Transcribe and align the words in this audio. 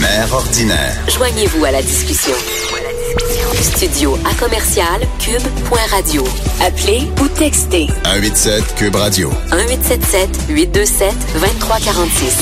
Mère 0.00 0.32
ordinaire. 0.32 0.96
Joignez-vous 1.08 1.64
à 1.64 1.70
la 1.70 1.82
discussion. 1.82 2.34
Studio 3.60 4.18
à 4.24 4.34
commercial 4.34 5.00
cube.radio. 5.18 6.24
Appelez 6.60 7.10
ou 7.20 7.28
textez 7.28 7.88
187 8.04 8.74
Cube 8.76 8.96
Radio. 8.96 9.30
1877 9.52 10.30
827 10.48 11.14
2346. 11.40 12.36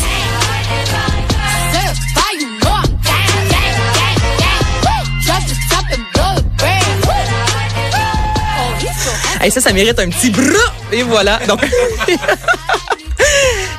Hey, 9.40 9.50
ça, 9.50 9.60
ça 9.60 9.72
mérite 9.72 9.98
un 9.98 10.08
petit 10.08 10.30
brrr. 10.30 10.72
Et 10.92 11.02
voilà. 11.02 11.38
Donc. 11.46 11.60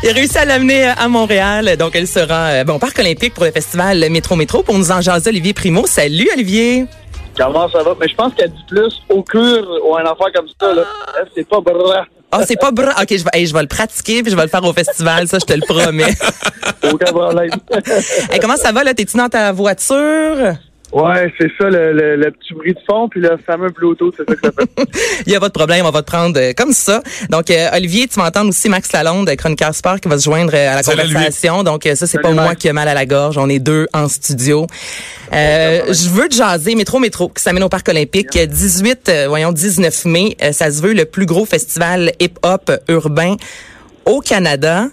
Il 0.05 0.11
a 0.11 0.13
réussi 0.13 0.37
à 0.37 0.45
l'amener 0.45 0.85
à 0.85 1.07
Montréal. 1.07 1.77
Donc, 1.79 1.95
elle 1.95 2.05
sera 2.05 2.49
euh, 2.49 2.63
bon, 2.63 2.75
au 2.75 2.77
Parc 2.77 2.99
olympique 2.99 3.33
pour 3.33 3.43
le 3.43 3.49
festival 3.49 4.07
Métro 4.11 4.35
Métro. 4.35 4.61
Pour 4.61 4.77
nous 4.77 4.91
en 4.91 5.01
jaser, 5.01 5.31
Olivier 5.31 5.51
Primo. 5.55 5.87
Salut, 5.87 6.29
Olivier. 6.31 6.85
Comment 7.35 7.67
ça 7.71 7.81
va? 7.81 7.95
Mais 7.99 8.07
je 8.07 8.13
pense 8.13 8.31
qu'elle 8.35 8.51
dit 8.51 8.65
plus 8.67 9.01
au 9.09 9.23
cure 9.23 9.67
ou 9.83 9.95
un 9.95 10.03
affaire 10.03 10.31
comme 10.35 10.45
ça. 10.61 10.75
Là. 10.75 10.83
Elle, 11.17 11.27
C'est 11.33 11.49
pas 11.49 11.59
brrr. 11.59 12.05
Ah, 12.31 12.43
c'est 12.45 12.55
pas 12.55 12.69
brrr. 12.69 12.93
OK, 13.01 13.07
je 13.09 13.23
vais, 13.23 13.29
hey, 13.33 13.47
je 13.47 13.53
vais 13.55 13.63
le 13.63 13.67
pratiquer 13.67 14.21
puis 14.21 14.31
je 14.31 14.35
vais 14.35 14.43
le 14.43 14.47
faire 14.47 14.63
au 14.63 14.73
festival. 14.73 15.27
Ça, 15.27 15.39
je 15.39 15.45
te 15.45 15.53
le 15.53 15.61
promets. 15.67 16.13
Aucun 16.93 17.11
problème. 17.11 17.49
Hey, 18.31 18.39
comment 18.39 18.57
ça 18.57 18.71
va, 18.71 18.83
là? 18.83 18.93
T'es-tu 18.93 19.17
dans 19.17 19.29
ta 19.29 19.51
voiture? 19.53 20.53
Ouais, 20.91 21.33
c'est 21.39 21.49
ça, 21.57 21.69
le, 21.69 21.93
le- 21.93 22.15
le 22.15 22.31
petit 22.31 22.53
bruit 22.53 22.73
de 22.73 22.79
fond, 22.87 23.07
puis 23.09 23.19
le 23.21 23.37
fameux 23.45 23.69
Bluetooth, 23.69 24.13
c'est 24.17 24.27
ça 24.29 24.35
que 24.35 24.41
ça 24.45 24.51
fait. 24.51 24.89
Il 25.25 25.29
n'y 25.29 25.35
a 25.35 25.39
pas 25.39 25.47
de 25.47 25.53
problème, 25.53 25.85
on 25.85 25.91
va 25.91 26.01
te 26.01 26.07
prendre 26.07 26.39
euh, 26.39 26.53
comme 26.55 26.71
ça. 26.71 27.01
Donc, 27.29 27.49
euh, 27.49 27.69
Olivier, 27.75 28.07
tu 28.07 28.19
vas 28.19 28.27
entendre 28.27 28.49
aussi 28.49 28.69
Max 28.69 28.91
Lalonde, 28.91 29.29
chroniqueur 29.35 29.73
sport, 29.75 29.99
qui 29.99 30.07
va 30.09 30.17
se 30.17 30.23
joindre 30.25 30.51
euh, 30.53 30.71
à 30.71 30.75
la 30.75 30.83
Salut, 30.83 31.01
conversation. 31.13 31.63
Donc, 31.63 31.85
euh, 31.85 31.95
ça, 31.95 32.07
c'est 32.07 32.19
pas 32.19 32.31
moi 32.31 32.55
qui 32.55 32.67
ai 32.67 32.73
mal 32.73 32.87
à 32.87 32.93
la 32.93 33.05
gorge. 33.05 33.37
On 33.37 33.49
est 33.49 33.59
deux 33.59 33.87
en 33.93 34.07
studio. 34.07 34.67
Euh, 35.33 35.93
je 35.93 36.09
veux 36.09 36.29
te 36.29 36.35
jaser 36.35 36.75
Métro 36.75 36.99
Métro, 36.99 37.29
qui 37.29 37.41
s'amène 37.41 37.63
au 37.63 37.69
Parc 37.69 37.89
olympique. 37.89 38.37
18, 38.37 39.09
euh, 39.09 39.25
voyons, 39.27 39.51
19 39.51 40.05
mai, 40.05 40.37
euh, 40.41 40.51
ça 40.51 40.71
se 40.71 40.81
veut 40.81 40.93
le 40.93 41.05
plus 41.05 41.25
gros 41.25 41.45
festival 41.45 42.11
hip-hop 42.19 42.71
urbain 42.87 43.35
au 44.05 44.21
Canada. 44.21 44.85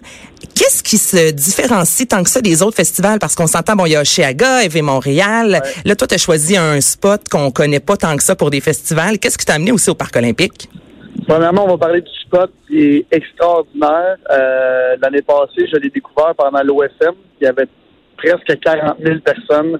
Qu'est-ce 0.55 0.82
qui 0.82 0.98
se 0.98 1.30
différencie 1.30 2.06
tant 2.06 2.22
que 2.22 2.30
ça 2.30 2.41
des 2.41 2.62
autres 2.62 2.77
festivals? 2.77 3.18
Parce 3.18 3.34
qu'on 3.34 3.46
s'entend, 3.46 3.77
bon, 3.77 3.86
il 3.86 3.92
y 3.92 3.96
a 3.96 4.00
Oshéaga, 4.00 4.64
EV 4.64 4.82
Montréal. 4.82 5.62
Là, 5.84 5.96
toi, 5.96 6.06
tu 6.06 6.14
as 6.14 6.18
choisi 6.18 6.56
un 6.56 6.80
spot 6.80 7.28
qu'on 7.30 7.50
connaît 7.50 7.80
pas 7.80 7.96
tant 7.96 8.16
que 8.16 8.22
ça 8.22 8.34
pour 8.34 8.50
des 8.50 8.60
festivals. 8.60 9.18
Qu'est-ce 9.18 9.38
qui 9.38 9.46
t'a 9.46 9.55
amené 9.55 9.72
aussi 9.72 9.90
au 9.90 9.94
Parc 9.94 10.16
olympique? 10.16 10.68
Premièrement, 11.28 11.64
on 11.64 11.68
va 11.68 11.78
parler 11.78 12.00
du 12.00 12.10
spot 12.24 12.50
qui 12.66 12.78
est 12.80 13.06
extraordinaire. 13.10 14.16
Euh, 14.30 14.96
L'année 15.00 15.22
passée, 15.22 15.66
je 15.72 15.77
l'ai 15.77 15.90
découvert 15.90 16.34
pendant 16.36 16.62
l'OSM. 16.62 17.14
Il 17.40 17.44
y 17.44 17.46
avait 17.46 17.68
presque 18.16 18.58
40 18.60 18.96
000 19.05 19.20
personnes. 19.20 19.78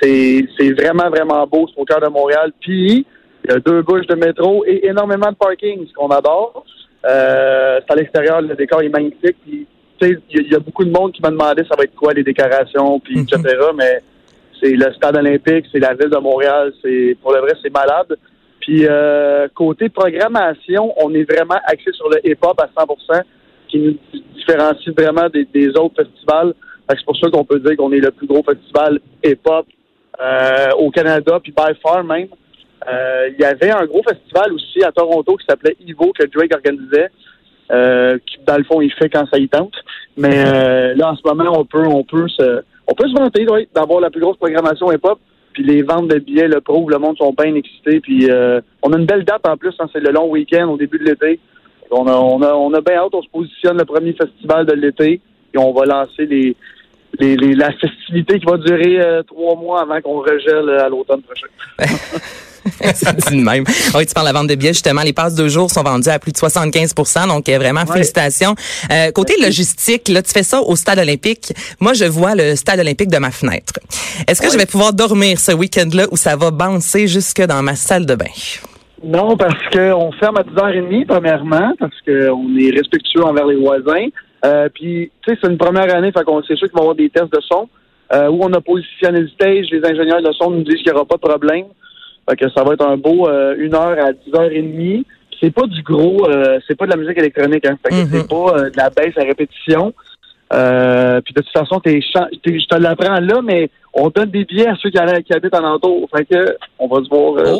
C'est 0.00 0.72
vraiment, 0.78 1.08
vraiment 1.08 1.46
beau. 1.46 1.66
C'est 1.68 1.80
au 1.80 1.84
cœur 1.84 2.00
de 2.00 2.08
Montréal. 2.08 2.52
Puis, 2.60 3.06
il 3.44 3.50
y 3.50 3.54
a 3.54 3.58
deux 3.58 3.82
bouches 3.82 4.06
de 4.06 4.14
métro 4.14 4.64
et 4.66 4.86
énormément 4.86 5.30
de 5.30 5.36
parking, 5.36 5.86
ce 5.86 5.92
qu'on 5.92 6.08
adore. 6.08 6.64
Euh, 7.06 7.80
c'est 7.86 7.92
à 7.92 7.96
l'extérieur, 7.96 8.40
le 8.40 8.54
décor 8.54 8.82
est 8.82 8.88
magnifique. 8.88 9.36
Puis, 9.44 9.66
il 10.00 10.08
y, 10.08 10.12
a- 10.38 10.42
il 10.42 10.52
y 10.52 10.54
a 10.54 10.58
beaucoup 10.58 10.84
de 10.84 10.90
monde 10.90 11.12
qui 11.12 11.22
m'a 11.22 11.30
demandé 11.30 11.62
ça 11.68 11.76
va 11.76 11.84
être 11.84 11.94
quoi 11.94 12.12
les 12.12 12.22
décorations, 12.22 12.98
puis 13.00 13.14
etc. 13.20 13.56
Mais 13.76 14.02
c'est 14.60 14.72
le 14.72 14.92
stade 14.94 15.16
olympique, 15.16 15.66
c'est 15.72 15.78
la 15.80 15.94
ville 15.94 16.10
de 16.10 16.18
Montréal. 16.18 16.72
C'est 16.82 17.16
pour 17.22 17.32
le 17.32 17.40
vrai, 17.40 17.52
c'est 17.62 17.72
malade. 17.72 18.16
Puis 18.60 18.86
euh, 18.88 19.46
côté 19.54 19.88
programmation, 19.90 20.92
on 20.96 21.12
est 21.14 21.30
vraiment 21.30 21.60
axé 21.66 21.92
sur 21.92 22.08
le 22.08 22.18
hip-hop 22.26 22.58
à 22.60 22.68
100%, 22.82 23.22
qui 23.68 23.78
nous 23.78 23.94
différencie 24.34 24.94
vraiment 24.96 25.28
des, 25.28 25.44
des 25.44 25.68
autres 25.76 26.02
festivals. 26.02 26.54
C'est 26.88 27.04
pour 27.04 27.16
ça 27.16 27.30
qu'on 27.30 27.44
peut 27.44 27.58
dire 27.60 27.76
qu'on 27.76 27.92
est 27.92 27.98
le 28.00 28.10
plus 28.10 28.26
gros 28.26 28.42
festival 28.42 28.98
hip-hop 29.22 29.66
euh, 30.20 30.70
au 30.78 30.90
Canada, 30.90 31.38
puis 31.42 31.52
by 31.52 31.74
far 31.82 32.04
même. 32.04 32.28
Euh, 32.88 33.28
Il 33.36 33.40
y 33.40 33.44
avait 33.44 33.70
un 33.70 33.84
gros 33.86 34.02
festival 34.02 34.52
aussi 34.52 34.82
à 34.84 34.92
Toronto 34.92 35.36
qui 35.36 35.46
s'appelait 35.46 35.76
Ivo 35.86 36.12
que 36.18 36.26
Drake 36.26 36.54
organisait, 36.54 37.08
euh, 37.72 38.18
qui 38.26 38.38
dans 38.46 38.58
le 38.58 38.64
fond 38.64 38.80
il 38.80 38.92
fait 38.92 39.08
quand 39.08 39.26
ça 39.32 39.38
y 39.38 39.48
tente. 39.48 39.74
Mais 40.16 40.44
euh, 40.46 40.94
là 40.94 41.12
en 41.12 41.16
ce 41.16 41.22
moment 41.26 41.58
on 41.58 41.64
peut 41.64 41.86
on 41.86 42.04
peut 42.04 42.28
se 42.28 42.62
on 42.86 42.94
peut 42.94 43.08
se 43.08 43.14
vanter 43.14 43.46
oui, 43.50 43.66
d'avoir 43.74 44.00
la 44.00 44.10
plus 44.10 44.20
grosse 44.20 44.36
programmation 44.36 44.92
hip-hop. 44.92 45.18
Puis 45.54 45.62
les 45.62 45.82
ventes 45.82 46.08
de 46.08 46.18
billets 46.18 46.48
le 46.48 46.60
prouvent, 46.60 46.90
le 46.90 46.98
monde 46.98 47.16
sont 47.16 47.32
bien 47.32 47.54
excités. 47.54 48.00
Puis 48.00 48.28
euh, 48.30 48.60
on 48.82 48.92
a 48.92 48.98
une 48.98 49.06
belle 49.06 49.24
date 49.24 49.46
en 49.48 49.56
plus, 49.56 49.72
hein, 49.78 49.86
c'est 49.92 50.00
le 50.00 50.10
long 50.10 50.28
week-end 50.28 50.68
au 50.68 50.76
début 50.76 50.98
de 50.98 51.04
l'été. 51.04 51.38
On 51.92 52.06
a, 52.08 52.12
on 52.12 52.42
a, 52.42 52.52
on 52.54 52.72
a 52.74 52.80
bien 52.80 52.96
hâte, 52.96 53.14
on 53.14 53.22
se 53.22 53.28
positionne 53.28 53.78
le 53.78 53.84
premier 53.84 54.14
festival 54.14 54.66
de 54.66 54.72
l'été 54.72 55.20
et 55.54 55.58
on 55.58 55.72
va 55.72 55.84
lancer 55.84 56.26
les, 56.26 56.56
les, 57.20 57.36
les- 57.36 57.54
la 57.54 57.70
festivité 57.70 58.40
qui 58.40 58.46
va 58.46 58.56
durer 58.56 59.00
euh, 59.00 59.22
trois 59.22 59.54
mois 59.54 59.82
avant 59.82 60.00
qu'on 60.00 60.18
regèle 60.20 60.68
à 60.70 60.88
l'automne 60.88 61.22
prochain. 61.22 61.46
c'est 62.94 63.16
dit 63.16 63.36
de 63.36 63.44
même. 63.44 63.64
Oui, 63.94 64.06
tu 64.06 64.14
parles 64.14 64.28
de 64.28 64.32
la 64.32 64.38
vente 64.38 64.48
de 64.48 64.54
billets, 64.54 64.72
justement. 64.72 65.02
Les 65.02 65.12
passes 65.12 65.34
de 65.34 65.48
jour 65.48 65.70
sont 65.70 65.82
vendues 65.82 66.08
à 66.08 66.18
plus 66.18 66.32
de 66.32 66.38
75% 66.38 67.28
Donc, 67.28 67.48
euh, 67.48 67.58
vraiment, 67.58 67.86
félicitations. 67.86 68.54
Euh, 68.90 69.10
côté 69.12 69.34
logistique, 69.40 70.08
là, 70.08 70.22
tu 70.22 70.32
fais 70.32 70.42
ça 70.42 70.60
au 70.60 70.76
Stade 70.76 70.98
olympique. 70.98 71.52
Moi, 71.80 71.92
je 71.92 72.04
vois 72.04 72.34
le 72.34 72.56
Stade 72.56 72.80
olympique 72.80 73.10
de 73.10 73.18
ma 73.18 73.30
fenêtre. 73.30 73.74
Est-ce 74.26 74.40
que 74.40 74.50
je 74.50 74.56
vais 74.56 74.66
pouvoir 74.66 74.92
dormir 74.92 75.38
ce 75.38 75.52
week-end-là 75.52 76.06
ou 76.10 76.16
ça 76.16 76.36
va 76.36 76.50
bouncer 76.50 77.06
jusque 77.06 77.42
dans 77.42 77.62
ma 77.62 77.74
salle 77.74 78.06
de 78.06 78.14
bain? 78.14 78.24
Non, 79.02 79.36
parce 79.36 79.62
qu'on 79.70 80.12
ferme 80.12 80.38
à 80.38 80.42
10h30, 80.42 81.06
premièrement, 81.06 81.72
parce 81.78 82.00
qu'on 82.06 82.56
est 82.56 82.70
respectueux 82.70 83.22
envers 83.22 83.46
les 83.46 83.56
voisins. 83.56 84.06
Euh, 84.44 84.68
puis, 84.72 85.10
tu 85.22 85.32
sais, 85.32 85.38
c'est 85.42 85.50
une 85.50 85.58
première 85.58 85.94
année, 85.94 86.10
fait 86.12 86.24
qu'on 86.24 86.42
c'est 86.42 86.56
sûr 86.56 86.68
qu'il 86.68 86.76
va 86.76 86.80
y 86.80 86.82
avoir 86.82 86.94
des 86.94 87.10
tests 87.10 87.32
de 87.32 87.40
son. 87.40 87.68
Euh, 88.12 88.28
où 88.28 88.40
on 88.42 88.52
a 88.52 88.60
positionné 88.60 89.20
le 89.20 89.28
stage, 89.28 89.66
les 89.72 89.84
ingénieurs 89.84 90.22
de 90.22 90.30
son 90.32 90.50
nous 90.50 90.62
disent 90.62 90.76
qu'il 90.76 90.92
n'y 90.92 90.92
aura 90.92 91.06
pas 91.06 91.16
de 91.16 91.20
problème. 91.20 91.66
Fait 92.28 92.36
que 92.36 92.48
ça 92.50 92.62
va 92.64 92.72
être 92.74 92.86
un 92.86 92.96
beau 92.96 93.28
euh, 93.28 93.54
une 93.58 93.74
heure 93.74 93.96
à 93.98 94.12
10h30. 94.12 95.04
Puis 95.30 95.38
C'est 95.40 95.50
pas 95.54 95.66
du 95.66 95.82
gros, 95.82 96.28
euh, 96.30 96.58
c'est 96.66 96.76
pas 96.76 96.86
de 96.86 96.90
la 96.92 96.96
musique 96.96 97.18
électronique, 97.18 97.66
hein. 97.66 97.76
Fait 97.82 97.90
que 97.90 97.94
Mhm. 98.02 98.08
c'est 98.12 98.28
pas 98.28 98.56
euh, 98.58 98.70
de 98.70 98.76
la 98.76 98.88
baisse 98.90 99.16
à 99.18 99.22
répétition. 99.24 99.92
Euh, 100.52 101.20
puis 101.22 101.34
de 101.34 101.40
toute 101.40 101.52
façon, 101.52 101.80
t'es 101.80 102.00
je 102.00 102.66
te 102.68 102.74
l'apprends 102.76 103.18
là, 103.18 103.40
mais 103.42 103.70
on 103.94 104.08
donne 104.10 104.30
des 104.30 104.44
billets 104.44 104.66
à 104.68 104.74
ceux 104.80 104.90
qui, 104.90 104.98
allaient- 104.98 105.22
qui 105.22 105.32
habitent 105.32 105.54
en 105.54 105.64
entour. 105.64 106.08
Fait 106.14 106.24
que 106.24 106.56
on 106.78 106.86
va 106.88 107.02
se 107.02 107.08
voir 107.08 107.34
euh. 107.38 107.56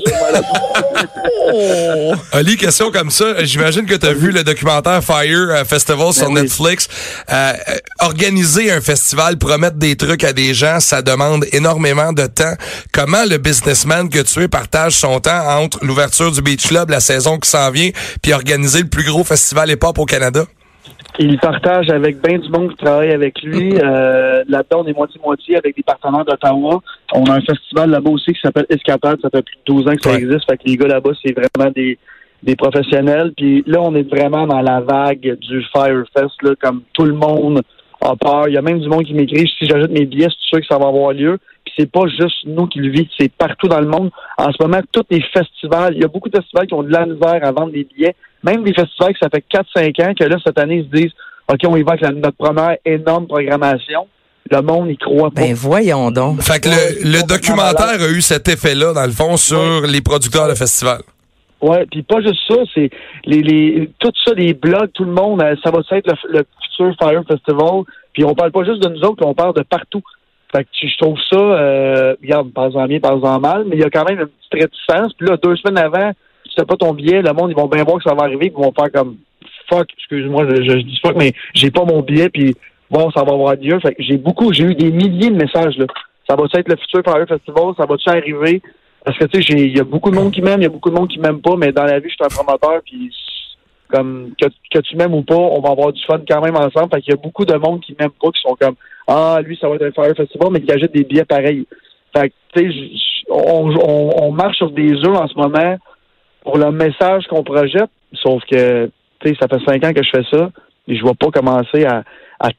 Oh! 1.53 2.13
Ali, 2.33 2.57
question 2.57 2.91
comme 2.91 3.11
ça. 3.11 3.45
J'imagine 3.45 3.87
que 3.87 3.95
tu 3.95 4.07
as 4.07 4.13
vu 4.13 4.31
le 4.33 4.43
documentaire 4.43 5.03
Fire 5.03 5.49
euh, 5.51 5.65
Festival 5.65 6.13
sur 6.13 6.27
Ben 6.29 6.35
oui. 6.35 6.43
Netflix. 6.43 6.89
Euh, 7.33 7.53
euh, 7.69 7.75
organiser 8.01 8.71
un 8.73 8.81
festival, 8.81 9.39
promettre 9.39 9.77
des 9.77 9.97
trucs 9.97 10.25
à 10.25 10.33
des 10.33 10.55
gens, 10.55 10.81
ça 10.81 11.03
demande 11.03 11.45
énormément 11.53 12.13
de 12.13 12.27
temps. 12.27 12.55
Comment 12.93 13.25
le 13.29 13.39
businessman 13.39 14.09
que 14.09 14.21
tu 14.21 14.43
es 14.43 14.49
partage 14.49 14.93
son 14.93 15.21
temps 15.21 15.47
entre 15.61 15.85
l'ouverture 15.85 16.31
du 16.33 16.43
Beach 16.43 16.67
Club, 16.67 16.91
la 16.91 17.01
saison 17.01 17.39
qui 17.39 17.49
s'en 17.49 17.71
vient, 17.71 17.91
puis 18.23 18.33
organiser 18.33 18.81
le 18.83 18.89
plus 18.89 19.05
gros 19.05 19.25
festival 19.25 19.71
hip-hop 19.71 19.99
au 19.99 20.05
Canada? 20.05 20.45
Il 21.19 21.39
partage 21.39 21.91
avec 21.91 22.21
bien 22.21 22.39
du 22.39 22.49
monde 22.51 22.71
qui 22.71 22.77
travaille 22.85 23.11
avec 23.13 23.41
lui. 23.43 23.75
Euh, 23.85 24.43
Là-dedans, 24.49 24.83
on 24.85 24.87
est 24.87 24.97
moitié-moitié 24.97 25.57
avec 25.57 25.77
des 25.77 25.83
partenaires 25.83 26.25
d'Ottawa. 26.25 26.81
On 27.15 27.25
a 27.25 27.35
un 27.35 27.41
festival 27.41 27.91
là-bas 27.91 28.11
aussi 28.11 28.33
qui 28.33 28.41
s'appelle 28.41 28.67
Escapade. 28.69 29.19
Ça 29.23 29.31
fait 29.31 29.43
plus 29.43 29.57
de 29.57 29.63
12 29.67 29.89
ans 29.89 29.95
que 29.97 30.03
ça 30.03 30.11
Ouais. 30.11 30.17
existe. 30.19 30.45
Fait 30.51 30.57
que 30.57 30.63
les 30.67 30.77
gars 30.77 30.89
là-bas, 30.89 31.11
c'est 31.25 31.33
vraiment 31.33 31.71
des, 31.75 31.99
des 32.43 32.57
professionnels. 32.57 33.33
Puis 33.37 33.63
là, 33.67 33.81
on 33.81 33.95
est 33.95 34.09
vraiment 34.09 34.47
dans 34.47 34.61
la 34.61 34.81
vague 34.81 35.39
du 35.41 35.65
Firefest, 35.73 36.43
là, 36.43 36.51
comme 36.61 36.83
tout 36.93 37.05
le 37.05 37.15
monde 37.15 37.63
a 38.01 38.15
peur. 38.17 38.49
Il 38.49 38.55
y 38.55 38.59
a 38.59 38.63
même 38.63 38.81
du 38.81 38.89
monde 38.89 39.05
qui 39.05 39.15
m'écrit 39.15 39.49
si 39.59 39.67
j'ajoute 39.67 39.91
mes 39.91 40.05
billets, 40.05 40.29
c'est 40.29 40.49
sûr 40.49 40.61
que 40.61 40.67
ça 40.67 40.79
va 40.79 40.89
avoir 40.89 41.13
lieu. 41.13 41.39
C'est 41.77 41.91
pas 41.91 42.07
juste 42.07 42.45
nous 42.47 42.67
qui 42.67 42.79
le 42.79 42.91
vivons, 42.91 43.09
c'est 43.19 43.33
partout 43.33 43.67
dans 43.69 43.81
le 43.81 43.87
monde. 43.89 44.11
En 44.39 44.51
ce 44.53 44.63
moment, 44.63 44.81
tous 44.93 45.03
les 45.11 45.23
festivals, 45.33 45.95
il 45.95 46.03
y 46.03 46.05
a 46.05 46.09
beaucoup 46.09 46.29
de 46.29 46.37
festivals 46.39 46.67
qui 46.67 46.75
ont 46.75 46.83
de 46.83 46.93
la 46.93 47.05
misère 47.07 47.41
à 47.43 47.53
vendre 47.53 47.73
des 47.73 47.85
billets. 47.85 48.15
Même 48.45 48.63
des 48.63 48.73
festivals 48.75 49.13
que 49.13 49.19
ça 49.21 49.29
fait 49.29 49.45
4-5 49.53 50.01
ans 50.11 50.15
que 50.15 50.25
là, 50.25 50.37
cette 50.45 50.59
année, 50.59 50.77
ils 50.77 50.85
se 50.85 51.03
disent 51.03 51.13
OK, 51.51 51.59
on 51.67 51.77
y 51.77 51.83
va 51.83 51.93
avec 51.93 52.03
la- 52.03 52.13
notre 52.13 52.37
première 52.37 52.77
énorme 52.85 53.27
programmation. 53.27 54.07
Le 54.51 54.61
monde 54.61 54.89
n'y 54.89 54.97
croit 54.99 55.31
pas. 55.31 55.41
Ben, 55.41 55.55
voyons 55.55 56.11
donc. 56.11 56.43
Fait 56.43 56.61
que 56.61 56.69
le, 56.69 57.27
documentaire 57.27 58.01
a 58.01 58.09
eu 58.11 58.21
cet 58.21 58.47
effet-là, 58.49 58.93
dans 58.93 59.07
le 59.07 59.13
fond, 59.13 59.37
sur 59.39 59.83
les 59.87 60.01
producteurs 60.03 60.49
de 60.49 60.55
festival. 60.55 61.01
Ouais, 61.63 61.87
puis 61.91 62.03
pas 62.03 62.21
juste 62.21 62.41
ça, 62.47 62.57
c'est 62.75 62.91
les, 63.25 63.41
les 63.41 63.91
tout 63.99 64.13
ça, 64.23 64.33
les 64.35 64.53
blogs, 64.53 64.91
tout 64.93 65.05
le 65.05 65.13
monde, 65.13 65.41
euh, 65.43 65.57
ça 65.65 65.71
va 65.71 65.81
être 65.93 66.07
le, 66.29 66.39
le 66.41 66.45
futur 66.63 66.95
Fire 67.01 67.23
Festival. 67.27 67.85
Puis 68.13 68.23
on 68.25 68.35
parle 68.35 68.53
pas 68.53 68.65
juste 68.65 68.83
de 68.83 68.89
nous 68.91 69.01
autres, 69.03 69.25
on 69.25 69.33
parle 69.33 69.55
de 69.55 69.63
partout. 69.63 70.03
Fait 70.55 70.63
que 70.63 70.71
je 70.73 70.97
trouve 70.99 71.19
ça, 71.31 71.37
euh, 71.37 72.15
regarde, 72.23 72.53
parle-en 72.53 72.87
bien, 72.87 73.01
parle-en 73.01 73.41
mal, 73.41 73.65
mais 73.67 73.77
il 73.77 73.83
y 73.83 73.85
a 73.85 73.91
quand 73.91 74.09
même 74.09 74.21
une 74.21 74.27
petite 74.27 74.71
réticence. 74.71 75.13
Puis 75.15 75.27
là, 75.27 75.37
deux 75.37 75.57
semaines 75.57 75.79
avant, 75.79 76.13
si 76.49 76.55
t'as 76.55 76.65
pas 76.65 76.77
ton 76.77 76.95
billet, 76.95 77.23
le 77.23 77.33
monde, 77.33 77.51
ils 77.51 77.57
vont 77.57 77.67
bien 77.67 77.83
voir 77.83 77.99
que 77.99 78.09
ça 78.09 78.15
va 78.15 78.25
arriver, 78.25 78.51
puis 78.51 78.55
ils 78.57 78.65
vont 78.65 78.73
faire 78.73 78.93
comme 78.93 79.17
fuck, 79.69 79.89
excuse-moi, 79.99 80.47
je, 80.49 80.79
dis 80.83 81.01
fuck, 81.05 81.17
mais 81.17 81.33
j'ai 81.55 81.71
pas 81.71 81.85
mon 81.85 82.03
billet, 82.03 82.29
puis 82.29 82.55
bon, 82.89 83.11
ça 83.11 83.25
va 83.25 83.33
avoir 83.33 83.57
lieu. 83.57 83.81
Fait 83.81 83.95
que 83.95 84.03
j'ai 84.03 84.17
beaucoup, 84.17 84.53
j'ai 84.53 84.65
eu 84.65 84.75
des 84.77 84.93
milliers 84.93 85.31
de 85.31 85.37
messages 85.37 85.77
là. 85.77 85.87
Ça 86.29 86.37
va 86.37 86.45
être 86.45 86.69
le 86.69 86.77
futur 86.77 87.03
Fire 87.05 87.27
Festival, 87.29 87.75
ça 87.77 87.85
va-tu 87.87 88.09
arriver? 88.09 88.63
Parce 89.05 89.19
que 89.19 89.25
tu 89.25 89.43
sais, 89.43 89.53
il 89.53 89.77
y 89.77 89.81
a 89.81 89.85
beaucoup 89.85 90.11
de 90.11 90.17
monde 90.17 90.33
qui 90.33 90.41
m'aime, 90.41 90.61
il 90.61 90.65
y 90.65 90.67
a 90.67 90.71
beaucoup 90.71 90.89
de 90.89 90.95
monde 90.95 91.09
qui 91.09 91.19
m'aime 91.19 91.41
pas, 91.41 91.57
mais 91.57 91.73
dans 91.73 91.85
la 91.85 91.99
vie, 91.99 92.09
je 92.09 92.15
suis 92.15 92.25
un 92.25 92.29
promoteur, 92.29 92.81
puis 92.85 93.13
comme 93.91 94.33
que, 94.41 94.79
tu 94.81 94.97
m'aimes 94.97 95.15
ou 95.15 95.23
pas, 95.23 95.37
on 95.37 95.61
va 95.61 95.71
avoir 95.71 95.93
du 95.93 96.03
fun 96.05 96.21
quand 96.29 96.41
même 96.41 96.57
ensemble. 96.57 96.89
Fait 96.93 97.01
qu'il 97.01 97.13
y 97.13 97.19
a 97.19 97.21
beaucoup 97.21 97.45
de 97.45 97.55
monde 97.55 97.81
qui 97.81 97.95
m'aiment 97.99 98.11
pas, 98.11 98.31
qui 98.31 98.41
sont 98.41 98.57
comme 98.61 98.75
Ah, 99.07 99.39
lui, 99.45 99.57
ça 99.61 99.69
va 99.69 99.77
être 99.77 99.87
un 99.87 99.93
Fire 99.93 100.17
Festival, 100.17 100.49
mais 100.53 100.61
qui 100.61 100.73
achètent 100.73 100.95
des 100.95 101.05
billets 101.05 101.25
pareils. 101.25 101.67
Fait 102.17 102.31
que, 102.31 102.35
tu 102.55 102.73
sais, 102.73 103.25
on, 103.29 103.71
on, 104.23 104.33
marche 104.33 104.57
sur 104.57 104.71
des 104.71 104.93
œufs 104.93 105.17
en 105.17 105.29
ce 105.29 105.35
moment 105.35 105.77
pour 106.43 106.59
le 106.59 106.71
message 106.71 107.27
qu'on 107.29 107.43
projette, 107.43 107.91
sauf 108.13 108.43
que, 108.51 108.91
tu 109.21 109.29
sais, 109.29 109.37
ça 109.41 109.49
fait 109.49 109.65
cinq 109.65 109.85
ans 109.85 109.93
que 109.93 110.03
je 110.03 110.11
fais 110.11 110.25
ça, 110.31 110.51
et 110.87 110.97
je 110.97 111.05
vais 111.05 111.15
pas 111.15 111.31
commencer 111.31 111.85
à, 111.85 112.05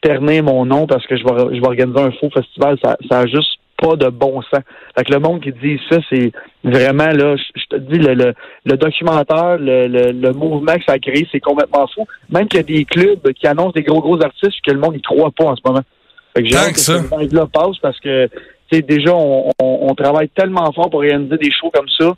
ternir 0.02 0.44
mon 0.44 0.66
nom 0.66 0.88
parce 0.88 1.06
que 1.06 1.16
je 1.16 1.24
vais, 1.24 1.56
je 1.56 1.62
vais 1.62 1.68
organiser 1.68 2.00
un 2.00 2.12
faux 2.14 2.32
festival. 2.32 2.76
Ça, 2.84 2.98
ça 3.08 3.20
a 3.20 3.28
juste 3.28 3.60
pas 3.78 3.96
de 3.96 4.10
bon 4.10 4.42
sens. 4.42 4.62
Fait 4.98 5.04
que 5.04 5.14
le 5.14 5.20
monde 5.20 5.42
qui 5.42 5.52
dit 5.52 5.80
ça, 5.90 5.98
c'est 6.10 6.32
vraiment, 6.64 7.08
là, 7.08 7.36
je, 7.36 7.44
je 7.56 7.66
te 7.70 7.76
dis, 7.78 7.98
le, 7.98 8.14
le, 8.14 8.34
le 8.66 8.78
documentaire, 8.78 9.58
le, 9.60 9.88
le, 9.88 10.32
mouvement 10.34 10.76
que 10.76 10.84
ça 10.88 10.94
a 10.94 11.00
créé, 11.00 11.28
c'est 11.32 11.40
complètement 11.40 11.88
fou. 11.94 12.06
Même 12.30 12.48
qu'il 12.48 12.58
y 12.58 12.64
a 12.64 12.64
des 12.64 12.86
clubs 12.86 13.32
qui 13.34 13.48
annoncent 13.48 13.72
des 13.72 13.84
gros, 13.84 14.02
gros 14.02 14.22
artistes 14.24 14.60
que 14.66 14.72
le 14.72 14.80
monde 14.80 14.94
n'y 14.96 15.02
croit 15.02 15.32
pas 15.32 15.46
en 15.46 15.56
ce 15.56 15.62
moment. 15.66 15.82
Fait 16.36 16.44
que 16.44 16.50
j'ai 16.50 16.56
hâte 16.56 16.74
que 16.74 16.80
ça. 16.80 17.00
cette 17.00 17.10
vague-là 17.10 17.48
passe 17.52 17.78
parce 17.82 18.00
que, 18.00 18.28
tu 18.28 18.32
sais, 18.72 18.82
déjà, 18.82 19.14
on, 19.14 19.52
on, 19.62 19.90
on 19.90 19.96
travaille 19.96 20.30
tellement 20.30 20.72
fort 20.72 20.90
pour 20.90 21.02
réaliser 21.02 21.38
des 21.38 21.52
shows 21.52 21.72
comme 21.74 21.90
ça. 21.90 22.14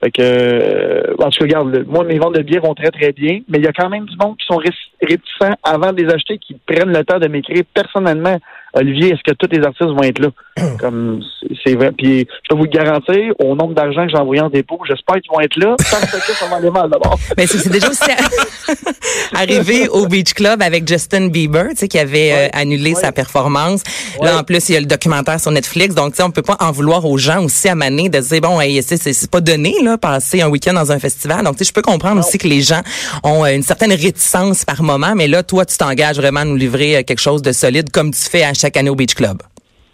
Fait 0.00 0.12
que, 0.12 0.22
euh, 0.22 1.14
en 1.18 1.28
tout 1.30 1.38
cas, 1.40 1.58
regarde, 1.58 1.84
moi, 1.88 2.04
mes 2.04 2.18
ventes 2.18 2.36
de 2.36 2.42
billets 2.42 2.60
vont 2.60 2.74
très, 2.74 2.90
très 2.90 3.10
bien, 3.12 3.40
mais 3.48 3.58
il 3.58 3.64
y 3.64 3.66
a 3.66 3.72
quand 3.72 3.88
même 3.88 4.04
du 4.06 4.16
monde 4.16 4.36
qui 4.36 4.46
sont 4.46 4.58
ré- 4.58 4.70
réticents 5.02 5.56
avant 5.64 5.92
de 5.92 6.02
les 6.02 6.12
acheter, 6.12 6.38
qui 6.38 6.54
prennent 6.54 6.96
le 6.96 7.04
temps 7.04 7.18
de 7.18 7.26
m'écrire 7.26 7.64
personnellement. 7.74 8.38
Olivier, 8.74 9.12
est-ce 9.12 9.22
que 9.24 9.34
tous 9.34 9.48
les 9.50 9.64
artistes 9.64 9.90
vont 9.90 10.02
être 10.02 10.18
là? 10.18 10.28
Comme, 10.78 11.22
c'est- 11.64 11.74
vrai. 11.74 11.92
Puis, 11.96 12.20
je 12.20 12.48
peux 12.48 12.56
vous 12.56 12.64
le 12.64 12.70
garantir, 12.70 13.32
au 13.38 13.54
nombre 13.54 13.74
d'argent 13.74 14.04
que 14.04 14.10
j'ai 14.10 14.18
envoyé 14.18 14.40
en 14.42 14.48
dépôt, 14.50 14.78
j'espère 14.86 15.16
qu'ils 15.16 15.30
vont 15.32 15.40
être 15.40 15.56
là, 15.56 15.76
parce 15.78 16.26
que 16.26 16.32
ça 16.32 16.46
va 16.46 16.56
aller 16.56 16.70
mal 16.70 16.90
d'abord. 16.90 17.18
Mais 17.36 17.46
c'est 17.46 17.68
déjà 17.68 17.88
aussi 17.88 18.02
arrivé 19.34 19.88
au 19.88 20.06
Beach 20.06 20.34
Club 20.34 20.62
avec 20.62 20.88
Justin 20.88 21.28
Bieber, 21.28 21.68
tu 21.70 21.76
sais, 21.76 21.88
qui 21.88 21.98
avait 21.98 22.32
euh, 22.32 22.48
annulé 22.52 22.94
sa 22.94 23.12
performance. 23.12 23.82
Là, 24.20 24.38
en 24.38 24.42
plus, 24.42 24.68
il 24.68 24.72
y 24.72 24.76
a 24.76 24.80
le 24.80 24.86
documentaire 24.86 25.40
sur 25.40 25.50
Netflix. 25.50 25.94
Donc, 25.94 26.12
tu 26.12 26.16
sais, 26.18 26.22
on 26.22 26.30
peut 26.30 26.42
pas 26.42 26.56
en 26.60 26.72
vouloir 26.72 27.04
aux 27.04 27.18
gens 27.18 27.44
aussi 27.44 27.68
à 27.68 27.74
Mané 27.74 28.08
de 28.08 28.20
se 28.20 28.28
dire, 28.28 28.40
bon, 28.40 28.60
hey, 28.60 28.82
c'est 28.82 29.30
pas 29.30 29.40
donné, 29.40 29.74
là, 29.82 29.98
passer 29.98 30.42
un 30.42 30.48
week-end 30.48 30.74
dans 30.74 30.90
un 30.92 30.98
festival. 30.98 31.44
Donc, 31.44 31.56
tu 31.56 31.64
sais, 31.64 31.68
je 31.68 31.72
peux 31.72 31.82
comprendre 31.82 32.20
aussi 32.20 32.38
que 32.38 32.48
les 32.48 32.60
gens 32.60 32.80
ont 33.22 33.44
euh, 33.44 33.54
une 33.54 33.62
certaine 33.62 33.92
réticence 33.92 34.64
par 34.64 34.82
moment. 34.82 35.14
Mais 35.14 35.28
là, 35.28 35.42
toi, 35.42 35.64
tu 35.64 35.76
t'engages 35.76 36.16
vraiment 36.16 36.40
à 36.40 36.44
nous 36.44 36.56
livrer 36.56 36.96
euh, 36.96 37.02
quelque 37.02 37.20
chose 37.20 37.42
de 37.42 37.52
solide 37.52 37.90
comme 37.90 38.12
tu 38.12 38.22
fais 38.22 38.42
à 38.42 38.52
chaque 38.58 38.76
année 38.76 38.90
au 38.90 38.94
Beach 38.96 39.14
Club? 39.14 39.38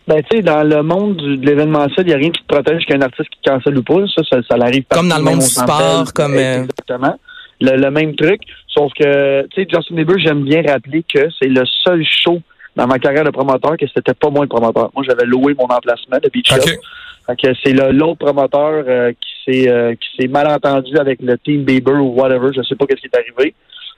Ben, 0.07 0.23
tu 0.31 0.37
sais, 0.37 0.43
dans 0.43 0.63
le 0.63 0.83
monde 0.83 1.17
du- 1.17 1.39
de 1.39 1.47
l'événementiel, 1.47 2.05
il 2.07 2.09
n'y 2.09 2.15
a 2.15 2.19
rien 2.19 2.31
qui 2.31 2.43
te 2.43 2.47
protège 2.53 2.85
qu'un 2.85 3.01
artiste 3.01 3.31
qui 3.31 3.39
cancelle 3.49 3.79
ou 3.79 3.83
pas. 3.83 4.05
Ça, 4.15 4.23
ça, 4.31 4.39
ça 4.49 4.57
l'arrive 4.57 4.85
Comme 4.91 5.09
dans 5.09 5.17
le 5.19 5.23
monde 5.25 5.39
du 5.39 5.47
sport, 5.47 6.13
comme, 6.15 6.35
euh, 6.37 6.63
Exactement. 6.65 7.15
Le, 7.61 7.77
le 7.77 7.91
même 7.91 8.15
truc. 8.15 8.41
Sauf 8.69 8.93
que, 8.99 9.47
tu 9.49 9.63
sais, 9.63 9.69
Justin 9.73 9.95
Bieber, 9.95 10.19
j'aime 10.19 10.43
bien 10.45 10.63
rappeler 10.67 11.05
que 11.05 11.29
c'est 11.41 11.49
le 11.49 11.63
seul 11.85 12.05
show 12.05 12.41
dans 12.77 12.87
ma 12.87 12.99
carrière 12.99 13.25
de 13.25 13.31
promoteur 13.31 13.77
que 13.79 13.87
c'était 13.95 14.13
pas 14.15 14.29
moi 14.31 14.43
le 14.45 14.49
promoteur. 14.49 14.91
Moi, 14.95 15.05
j'avais 15.09 15.25
loué 15.25 15.55
mon 15.55 15.65
emplacement, 15.67 16.19
le 16.23 16.29
Beach 16.29 16.49
Club. 16.49 16.61
OK. 16.63 16.79
Fait 17.27 17.37
que 17.41 17.55
c'est 17.65 17.73
l'autre 17.73 18.19
promoteur 18.27 18.85
euh, 18.87 19.13
qui 19.13 19.53
s'est 19.63 19.71
euh, 19.71 19.95
qui 19.95 20.09
s'est 20.23 20.29
mal 20.29 20.47
entendu 20.49 20.99
avec 20.99 21.23
le 21.23 21.39
team 21.39 21.63
Bieber 21.65 21.95
ou 21.95 22.09
whatever, 22.21 22.49
je 22.55 22.61
sais 22.63 22.75
pas 22.75 22.85
qu'est-ce 22.85 23.01
qui 23.01 23.07
est 23.07 23.17
arrivé. 23.17 23.55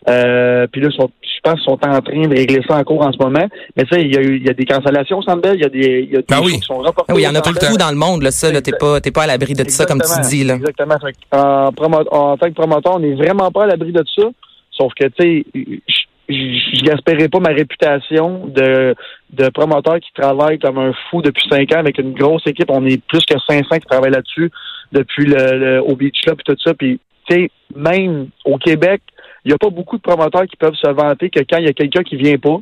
Euh, 0.09 0.67
puis 0.71 0.81
là, 0.81 0.91
sont- 0.91 1.11
je 1.23 1.41
pense 1.43 1.55
qu'ils 1.55 1.65
sont 1.65 1.79
en 1.85 2.01
train 2.01 2.23
de 2.29 2.37
régler 2.37 2.61
ça 2.69 2.77
en 2.77 2.85
cours 2.85 3.03
en 3.05 3.13
ce 3.13 3.19
moment. 3.19 3.47
Mais 3.77 3.85
tu 3.85 3.95
sais, 3.95 4.03
il 4.03 4.15
y 4.15 4.17
a 4.17 4.21
eu 4.23 4.37
il 4.37 4.47
y 4.47 4.51
a 4.51 4.53
des 4.53 4.65
cancellations 4.65 5.21
Centre 5.23 5.43
Bell, 5.43 5.57
il 5.57 5.63
y 5.63 5.65
a 5.65 5.69
des, 5.69 6.07
il 6.09 6.13
y 6.13 6.17
a 6.17 6.21
des 6.21 6.25
Ah 6.31 6.41
oui. 6.45 6.55
qui 6.55 6.61
sont 6.61 6.79
reportés. 6.79 7.07
Ah 7.09 7.15
oui, 7.15 7.23
il 7.23 7.25
y 7.25 7.29
en 7.29 7.35
a 7.35 7.41
Bell. 7.41 7.77
dans 7.79 7.91
le 7.91 7.97
monde, 7.97 8.23
là, 8.23 8.31
ça, 8.31 8.53
là, 8.53 8.61
t'es 8.63 8.73
pas, 8.79 9.01
t'es 9.01 9.11
pas 9.11 9.25
à 9.25 9.27
l'abri 9.27 9.55
de 9.55 9.65
tout 9.65 9.71
ça, 9.71 9.85
comme 9.87 10.01
tu 10.01 10.29
dis, 10.29 10.45
là. 10.45 10.55
Exactement. 10.55 10.95
En, 11.33 11.73
tant 11.73 12.49
que 12.49 12.55
promoteur, 12.55 12.95
on 12.97 12.99
n'est 13.01 13.15
vraiment 13.15 13.51
pas 13.51 13.65
à 13.65 13.67
l'abri 13.67 13.93
de 13.93 14.05
ça. 14.15 14.29
Sauf 14.71 14.93
que, 14.95 15.07
tu 15.09 15.45
sais, 15.55 15.77
je- 15.89 16.85
gaspillerai 16.85 17.29
pas 17.29 17.39
ma 17.41 17.49
réputation 17.51 18.47
de, 18.47 18.95
de 19.33 19.49
promoteur 19.49 19.99
qui 20.01 20.13
travaille 20.15 20.59
comme 20.59 20.79
un 20.79 20.93
fou 21.11 21.23
depuis 21.23 21.49
cinq 21.49 21.73
ans 21.73 21.79
avec 21.79 21.99
une 21.99 22.13
grosse 22.13 22.47
équipe. 22.47 22.71
On 22.71 22.85
est 22.87 23.03
plus 23.07 23.25
que 23.25 23.35
500 23.49 23.79
qui 23.79 23.87
travaillent 23.87 24.11
là-dessus 24.13 24.51
depuis 24.93 25.25
le, 25.27 25.59
le- 25.59 25.83
au 25.83 25.97
Beach 25.97 26.21
Club 26.23 26.39
et 26.41 26.43
tout 26.45 26.57
ça. 26.65 26.75
Puis, 26.75 27.01
tu 27.29 27.35
sais, 27.35 27.51
même 27.75 28.29
au 28.45 28.57
Québec, 28.59 29.03
il 29.47 29.51
n'y 29.51 29.55
a 29.55 29.59
pas 29.59 29.71
beaucoup 29.71 29.97
de 29.97 30.03
promoteurs 30.03 30.45
qui 30.47 30.57
peuvent 30.57 30.75
se 30.75 30.91
vanter 30.91 31.31
que 31.31 31.39
quand 31.49 31.59
il 31.59 31.67
y 31.67 31.69
a 31.69 31.73
quelqu'un 31.73 32.03
qui 32.03 32.17
vient 32.17 32.37
pas, 32.37 32.59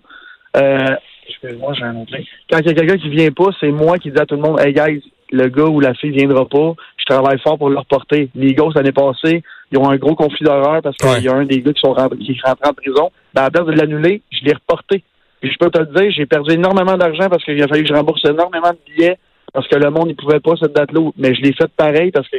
euh, 0.58 0.96
excuse-moi, 1.26 1.72
j'ai 1.72 1.84
un 1.84 1.96
autre. 1.96 2.12
Quand 2.50 2.58
il 2.58 2.66
y 2.66 2.70
a 2.70 2.74
quelqu'un 2.74 2.98
qui 2.98 3.08
vient 3.08 3.30
pas, 3.32 3.46
c'est 3.58 3.70
moi 3.70 3.98
qui 3.98 4.10
dis 4.10 4.20
à 4.20 4.26
tout 4.26 4.34
le 4.36 4.42
monde, 4.42 4.60
hey 4.60 4.74
guys, 4.74 5.02
le 5.32 5.48
gars 5.48 5.64
ou 5.64 5.80
la 5.80 5.94
fille 5.94 6.10
viendra 6.10 6.46
pas, 6.46 6.74
je 6.98 7.04
travaille 7.06 7.38
fort 7.40 7.56
pour 7.56 7.70
le 7.70 7.78
reporter. 7.78 8.28
Les 8.34 8.52
gars, 8.52 8.64
l'année 8.74 8.92
passée, 8.92 9.42
ils 9.72 9.78
ont 9.78 9.88
un 9.88 9.96
gros 9.96 10.14
conflit 10.14 10.44
d'horreur 10.44 10.82
parce 10.82 10.94
qu'il 10.98 11.08
Ouais. 11.08 11.22
y 11.22 11.28
a 11.28 11.32
un 11.34 11.46
des 11.46 11.62
gars 11.62 11.72
qui 11.72 11.80
sont 11.80 11.94
rentrés, 11.94 12.18
qui 12.18 12.32
est 12.32 12.46
rentré 12.46 12.68
en 12.68 12.74
prison. 12.74 13.10
Ben, 13.32 13.40
à 13.40 13.44
la 13.46 13.50
place 13.50 13.66
de 13.66 13.72
l'annuler, 13.72 14.20
je 14.30 14.44
l'ai 14.44 14.52
reporté. 14.52 15.02
Puis 15.40 15.50
je 15.50 15.56
peux 15.58 15.70
te 15.70 15.78
le 15.78 15.86
dire, 15.86 16.10
j'ai 16.12 16.26
perdu 16.26 16.52
énormément 16.52 16.98
d'argent 16.98 17.30
parce 17.30 17.42
qu'il 17.44 17.60
a 17.62 17.66
fallu 17.66 17.82
que 17.84 17.88
je 17.88 17.94
rembourse 17.94 18.22
énormément 18.26 18.70
de 18.72 18.78
billets 18.92 19.16
parce 19.54 19.66
que 19.68 19.76
le 19.76 19.88
monde 19.90 20.08
ne 20.08 20.12
pouvait 20.14 20.40
pas 20.40 20.52
cette 20.60 20.74
date-là. 20.74 21.10
Mais 21.16 21.34
je 21.34 21.40
l'ai 21.40 21.54
fait 21.54 21.70
pareil 21.76 22.10
parce 22.10 22.28
que 22.28 22.36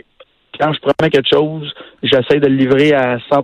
quand 0.59 0.71
je 0.71 0.79
promets 0.79 1.09
quelque 1.09 1.29
chose, 1.29 1.73
j'essaie 2.03 2.39
de 2.39 2.47
le 2.47 2.55
livrer 2.55 2.93
à 2.93 3.17
100 3.29 3.43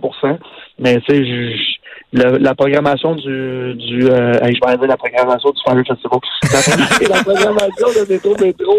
Mais 0.78 1.00
tu 1.00 1.06
sais, 1.14 1.24
je- 1.24 1.56
je- 1.56 1.72
le- 2.14 2.38
la 2.38 2.54
programmation 2.54 3.14
du, 3.14 3.74
du 3.74 4.04
euh, 4.10 4.32
je 4.34 4.66
vais 4.70 4.76
dire 4.78 4.86
la 4.88 4.96
programmation 4.96 5.50
du 5.50 5.60
Fire 5.64 5.82
Festival. 5.86 6.20
La, 6.52 7.08
la 7.16 7.22
programmation 7.24 7.86
de 7.88 8.12
Métro 8.12 8.36
Métro, 8.40 8.76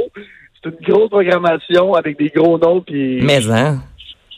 c'est 0.64 0.70
une 0.70 0.86
grosse 0.94 1.10
programmation 1.10 1.94
avec 1.96 2.18
des 2.18 2.30
gros 2.30 2.58
noms 2.58 2.82
puis 2.82 3.20
Mais, 3.22 3.48
hein? 3.50 3.80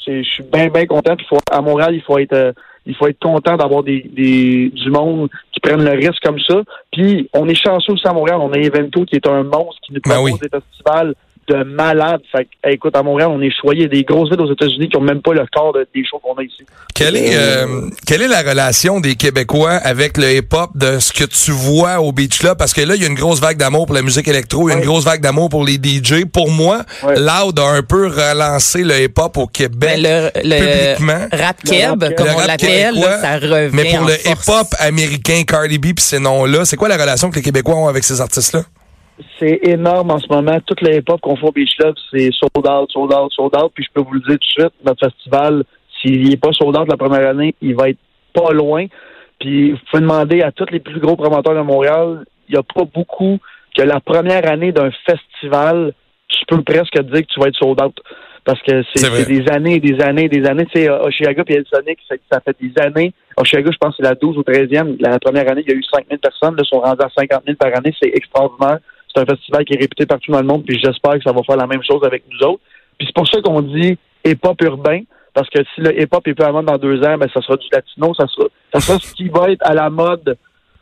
je 0.07 0.21
suis 0.23 0.43
bien, 0.43 0.67
bien 0.67 0.85
content. 0.85 1.15
Puis 1.15 1.25
faut- 1.29 1.37
à 1.51 1.61
Montréal, 1.61 1.95
il 1.95 2.01
faut 2.03 2.17
être, 2.19 2.33
euh, 2.33 2.51
il 2.85 2.95
faut 2.95 3.07
être 3.07 3.19
content 3.19 3.57
d'avoir 3.57 3.83
des, 3.83 4.01
des, 4.15 4.69
du 4.69 4.89
monde 4.91 5.29
qui 5.51 5.59
prennent 5.59 5.83
le 5.83 5.91
risque 5.91 6.21
comme 6.23 6.39
ça. 6.39 6.61
Puis 6.91 7.29
on 7.33 7.47
est 7.49 7.55
chanceux 7.55 7.93
aussi 7.93 8.07
à 8.07 8.13
Montréal. 8.13 8.37
On 8.41 8.51
a 8.53 8.57
Evento 8.57 9.03
qui 9.05 9.15
est 9.15 9.27
un 9.27 9.43
monstre 9.43 9.79
qui 9.85 9.93
nous 9.93 10.01
Ben 10.05 10.11
propose 10.15 10.31
oui. 10.33 10.39
des 10.41 10.49
festivals 10.49 11.13
de 11.47 11.63
malades. 11.63 12.21
Fait 12.31 12.45
que, 12.45 12.69
écoute, 12.71 12.95
à 12.95 13.03
Montréal, 13.03 13.29
on 13.31 13.41
est 13.41 13.51
choyé. 13.61 13.81
Il 13.81 13.83
y 13.83 13.85
a 13.85 13.89
des 13.89 14.03
grosses 14.03 14.29
villes 14.29 14.41
aux 14.41 14.51
États-Unis 14.51 14.89
qui 14.89 14.97
ont 14.97 15.01
même 15.01 15.21
pas 15.21 15.33
le 15.33 15.45
corps 15.53 15.73
de- 15.73 15.87
des 15.93 16.03
shows 16.05 16.19
qu'on 16.19 16.33
a 16.35 16.43
ici. 16.43 16.65
Quelle 16.93 17.15
est, 17.15 17.35
euh, 17.35 17.89
quelle 18.07 18.21
est 18.23 18.27
la 18.27 18.41
relation 18.41 18.99
des 18.99 19.15
Québécois 19.15 19.71
avec 19.73 20.17
le 20.17 20.31
hip-hop 20.37 20.71
de 20.75 20.99
ce 20.99 21.11
que 21.13 21.23
tu 21.25 21.51
vois 21.51 21.99
au 21.99 22.11
Beach 22.11 22.39
Club? 22.39 22.57
Parce 22.57 22.73
que 22.73 22.81
là, 22.81 22.95
il 22.95 23.01
y 23.01 23.05
a 23.05 23.07
une 23.07 23.15
grosse 23.15 23.39
vague 23.39 23.57
d'amour 23.57 23.85
pour 23.85 23.95
la 23.95 24.01
musique 24.01 24.27
électro, 24.27 24.69
il 24.69 24.71
y 24.71 24.75
a 24.75 24.79
une 24.79 24.85
grosse 24.85 25.03
vague 25.05 25.21
d'amour 25.21 25.49
pour 25.49 25.63
les 25.63 25.73
DJ. 25.77 26.25
Pour 26.25 26.49
moi, 26.49 26.81
Ouais. 27.03 27.15
Loud 27.19 27.59
a 27.59 27.63
un 27.67 27.83
peu 27.83 28.07
relancé 28.07 28.83
le 28.83 29.03
hip-hop 29.03 29.37
au 29.37 29.47
Québec. 29.47 29.99
Ben, 30.01 30.01
le, 30.01 30.29
le 30.43 30.93
publiquement. 30.95 31.27
rap 31.31 31.57
Le 31.63 31.69
keb, 31.69 32.15
comme 32.15 32.27
Le 32.27 32.33
on 32.33 32.39
l'appelle, 32.39 32.57
québécois, 32.93 33.09
là, 33.09 33.21
ça 33.21 33.33
revient 33.37 33.69
Mais 33.73 33.83
pour 33.91 33.99
en 34.01 34.05
le 34.07 34.13
hip-hop 34.27 34.67
américain, 34.79 35.43
Cardi 35.47 35.77
B, 35.77 35.81
puis 35.93 35.95
ces 35.99 36.19
noms-là, 36.19 36.65
c'est 36.65 36.75
quoi 36.77 36.87
la 36.87 36.97
relation 36.97 37.29
que 37.29 37.35
les 37.35 37.41
Québécois 37.41 37.75
ont 37.75 37.87
avec 37.87 38.03
ces 38.03 38.19
artistes-là? 38.21 38.63
C'est 39.39 39.59
énorme 39.63 40.11
en 40.11 40.19
ce 40.19 40.27
moment. 40.29 40.59
Toute 40.65 40.81
la 40.81 40.95
hip-hop 40.95 41.21
qu'on 41.21 41.35
fait 41.35 41.47
au 41.47 41.51
Beach 41.51 41.75
Club, 41.77 41.95
c'est 42.11 42.31
sold 42.31 42.67
out, 42.67 42.91
sold 42.91 43.13
out, 43.13 43.31
sold 43.31 43.55
out. 43.55 43.71
Puis 43.73 43.85
je 43.85 43.89
peux 43.93 44.01
vous 44.01 44.13
le 44.13 44.19
dire 44.19 44.33
tout 44.33 44.61
de 44.61 44.63
suite, 44.63 44.73
notre 44.85 45.09
festival, 45.09 45.63
s'il 46.01 46.29
n'est 46.29 46.37
pas 46.37 46.51
sold 46.51 46.75
out 46.77 46.87
la 46.89 46.97
première 46.97 47.29
année, 47.29 47.55
il 47.61 47.75
va 47.75 47.89
être 47.89 47.99
pas 48.33 48.51
loin. 48.51 48.85
Puis 49.39 49.71
vous 49.71 49.79
pouvez 49.89 50.01
demander 50.01 50.41
à 50.41 50.51
tous 50.51 50.69
les 50.71 50.79
plus 50.79 50.99
gros 50.99 51.15
promoteurs 51.15 51.55
de 51.55 51.61
Montréal, 51.61 52.25
il 52.47 52.53
n'y 52.53 52.59
a 52.59 52.63
pas 52.63 52.83
beaucoup 52.93 53.39
que 53.75 53.81
la 53.83 53.99
première 53.99 54.49
année 54.49 54.71
d'un 54.71 54.91
festival, 55.05 55.93
tu 56.27 56.45
peux 56.47 56.61
presque 56.61 56.99
dire 56.99 57.21
que 57.21 57.33
tu 57.33 57.39
vas 57.39 57.47
être 57.47 57.57
sold 57.57 57.81
out. 57.81 57.99
Parce 58.43 58.61
que 58.61 58.83
c'est 58.93 59.27
des 59.27 59.49
années, 59.49 59.79
des 59.79 59.99
années, 60.01 60.29
des 60.29 60.45
années. 60.45 60.67
Tu 60.67 60.81
sais, 60.81 60.89
Oshiaga 60.89 61.43
et 61.47 61.53
El 61.55 61.65
Sonic, 61.65 61.97
ça, 62.31 62.39
fait 62.41 62.55
des 62.61 62.79
années. 62.79 63.11
Oshiaga, 63.37 63.71
je 63.71 63.77
pense 63.77 63.97
que 63.97 64.03
c'est 64.03 64.07
la 64.07 64.13
12 64.13 64.37
ou 64.37 64.41
13e. 64.41 64.97
La 64.99 65.17
première 65.17 65.49
année, 65.49 65.63
il 65.65 65.71
y 65.71 65.73
a 65.73 65.77
eu 65.77 65.81
5000 65.81 66.19
personnes. 66.19 66.55
Là, 66.55 66.61
ils 66.63 66.67
sont 66.67 66.79
rendus 66.79 67.03
à 67.03 67.09
50 67.09 67.41
000 67.43 67.57
par 67.57 67.75
année. 67.75 67.91
C'est 67.99 68.11
extraordinaire. 68.13 68.77
C'est 69.15 69.21
un 69.21 69.25
festival 69.25 69.63
qui 69.65 69.73
est 69.73 69.79
réputé 69.79 70.05
partout 70.05 70.31
dans 70.31 70.41
le 70.41 70.47
monde. 70.47 70.63
Puis 70.65 70.79
j'espère 70.83 71.13
que 71.13 71.23
ça 71.23 71.31
va 71.31 71.41
faire 71.43 71.57
la 71.57 71.67
même 71.67 71.83
chose 71.83 72.03
avec 72.03 72.23
nous 72.29 72.47
autres. 72.47 72.61
Puis 72.97 73.07
c'est 73.07 73.15
pour 73.15 73.27
ça 73.27 73.41
qu'on 73.41 73.61
dit 73.61 73.97
hip-hop 74.25 74.61
urbain. 74.61 75.01
Parce 75.33 75.49
que 75.49 75.59
si 75.73 75.81
le 75.81 76.01
hip-hop 76.01 76.25
est 76.27 76.33
plus 76.33 76.43
à 76.43 76.47
la 76.47 76.53
mode 76.53 76.65
dans 76.65 76.77
deux 76.77 77.03
ans, 77.03 77.17
ben, 77.17 77.29
ça 77.33 77.41
sera 77.41 77.57
du 77.57 77.67
latino. 77.71 78.13
Ça 78.13 78.25
sera, 78.27 78.47
ça 78.73 78.79
sera 78.79 78.99
ce 78.99 79.13
qui 79.13 79.27
va 79.29 79.51
être 79.51 79.65
à 79.65 79.73
la 79.73 79.89
mode 79.89 80.37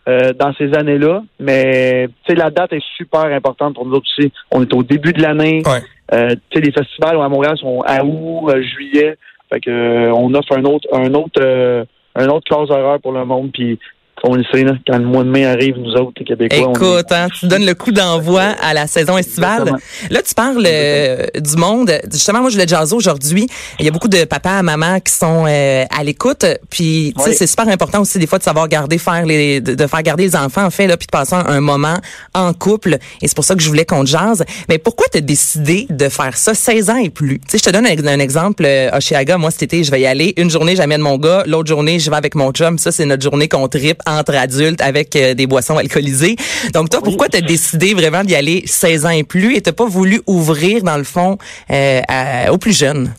euh, 0.08 0.34
dans 0.34 0.54
ces 0.54 0.74
années-là. 0.74 1.24
Mais 1.40 2.08
tu 2.24 2.34
sais, 2.34 2.36
la 2.36 2.50
date 2.50 2.74
est 2.74 2.84
super 2.98 3.26
importante 3.26 3.76
pour 3.76 3.86
nous 3.86 3.96
autres 3.96 4.08
aussi. 4.18 4.32
On 4.52 4.62
est 4.62 4.74
au 4.74 4.84
début 4.84 5.14
de 5.14 5.22
l'année. 5.22 5.64
Ouais. 5.66 5.82
Euh, 6.14 6.36
tu 6.50 6.60
sais, 6.60 6.66
les 6.66 6.72
festivals 6.72 7.20
à 7.20 7.30
Montréal 7.30 7.58
sont 7.58 7.82
à 7.82 8.04
août, 8.04 8.50
euh, 8.50 8.62
juillet. 8.62 9.18
Fait 9.52 9.60
que 9.60 9.70
euh, 9.70 10.14
on 10.14 10.34
offre 10.34 10.56
un 10.58 10.64
autre, 10.66 10.88
un 10.94 11.14
autre, 11.14 11.86
un 12.16 12.28
autre 12.28 12.46
classe 12.46 12.70
horaire 12.70 13.00
pour 13.00 13.12
le 13.12 13.26
monde. 13.26 13.52
Puis 13.52 13.80
on 14.26 14.36
le 14.36 14.44
sait, 14.52 14.64
là, 14.64 14.74
quand 14.88 14.98
le 14.98 15.04
mois 15.06 15.24
de 15.24 15.30
mai 15.30 15.46
arrive, 15.46 15.76
nous 15.78 15.92
autres, 15.94 16.14
les 16.20 16.26
Québécois, 16.26 16.58
on 16.68 16.74
est- 16.74 16.76
Écoute, 16.78 17.12
hein, 17.12 17.28
tu 17.38 17.48
donnes 17.48 17.66
le 17.66 17.76
coup 17.76 17.92
d'envoi 17.92 18.42
à 18.62 18.74
la 18.74 18.88
saison 18.88 19.18
estivale. 19.18 19.64
Exactement. 19.64 19.80
Là, 20.10 20.22
tu 20.22 20.34
parles 20.34 20.64
euh, 20.66 21.26
du 21.40 21.56
monde. 21.58 21.92
Justement, 22.12 22.40
moi, 22.42 22.50
je 22.50 22.58
l'ai 22.58 22.68
jaser 22.68 22.96
aujourd'hui. 22.96 23.48
Il 23.80 23.86
y 23.86 23.88
a 23.90 23.92
beaucoup 23.92 24.08
de 24.08 24.24
papas, 24.24 24.62
mamans 24.62 25.00
qui 25.02 25.12
sont 25.14 25.46
euh, 25.48 25.84
à 25.90 26.04
l'écoute. 26.04 26.46
Puis, 26.70 27.14
tu 27.18 27.24
sais, 27.24 27.30
Oui. 27.32 27.36
c'est 27.38 27.48
super 27.48 27.68
important 27.68 28.02
aussi 28.02 28.18
des 28.18 28.28
fois 28.28 28.40
de 28.40 28.44
savoir 28.44 28.68
garder, 28.70 28.98
faire 28.98 29.26
les, 29.26 29.60
de, 29.60 29.76
de 29.76 29.88
faire 29.88 30.02
garder 30.04 30.24
les 30.24 30.36
enfants, 30.36 30.64
en 30.66 30.70
fait, 30.70 30.88
là, 30.88 30.96
puis 30.96 31.08
de 31.08 31.12
passer 31.12 31.36
un, 31.36 31.60
moment 31.60 31.98
en 32.34 32.54
couple. 32.54 32.98
Et 33.22 33.28
c'est 33.28 33.36
pour 33.36 33.44
ça 33.46 33.56
que 33.56 33.62
je 33.62 33.68
voulais 33.68 33.86
qu'on 33.86 34.06
jase. 34.06 34.44
Mais 34.70 34.78
pourquoi 34.78 35.06
t'as 35.12 35.20
décidé 35.22 35.86
de 35.90 36.08
faire 36.10 36.38
ça? 36.38 36.54
16 36.54 36.90
ans 36.90 36.98
et 36.98 37.10
plus? 37.10 37.40
Tu 37.40 37.46
sais, 37.50 37.58
je 37.58 37.64
te 37.64 37.70
donne 37.70 37.86
un, 37.86 38.08
un 38.08 38.20
exemple. 38.20 38.64
Euh, 38.66 38.90
Oshiaga, 38.98 39.38
moi, 39.38 39.52
cet 39.52 39.64
été, 39.64 39.84
je 39.84 39.92
vais 39.92 40.02
y 40.02 40.06
aller. 40.06 40.34
Une 40.38 40.50
journée, 40.50 40.76
j'amène 40.76 41.02
mon 41.02 41.18
gars. 41.18 41.44
L'autre 41.46 41.68
journée, 41.68 42.00
je 42.00 42.10
vais 42.10 42.16
avec 42.16 42.36
mon 42.36 42.52
chum. 42.52 42.78
Ça, 42.78 42.92
c'est 42.92 43.06
notre 43.06 43.22
journée 43.24 43.48
qu'on 43.50 43.68
tripe 43.68 44.02
entre 44.20 44.36
adultes 44.36 44.82
avec 44.82 45.16
euh, 45.16 45.34
des 45.34 45.48
boissons 45.48 45.78
alcoolisées. 45.78 46.36
Donc, 46.74 46.90
toi, 46.90 47.02
pourquoi 47.04 47.28
t'as 47.30 47.42
décidé 47.42 47.94
vraiment 47.94 48.24
d'y 48.24 48.36
aller 48.36 48.64
16 48.66 49.06
ans 49.06 49.10
et 49.10 49.24
plus 49.24 49.56
et 49.56 49.62
t'as 49.62 49.72
pas 49.74 49.86
voulu 49.88 50.22
ouvrir, 50.28 50.84
dans 50.84 50.98
le 50.98 51.04
fond, 51.04 51.38
euh, 51.72 52.02
à- 52.08 52.52
aux 52.52 52.58
plus 52.58 52.78
jeunes? 52.78 53.14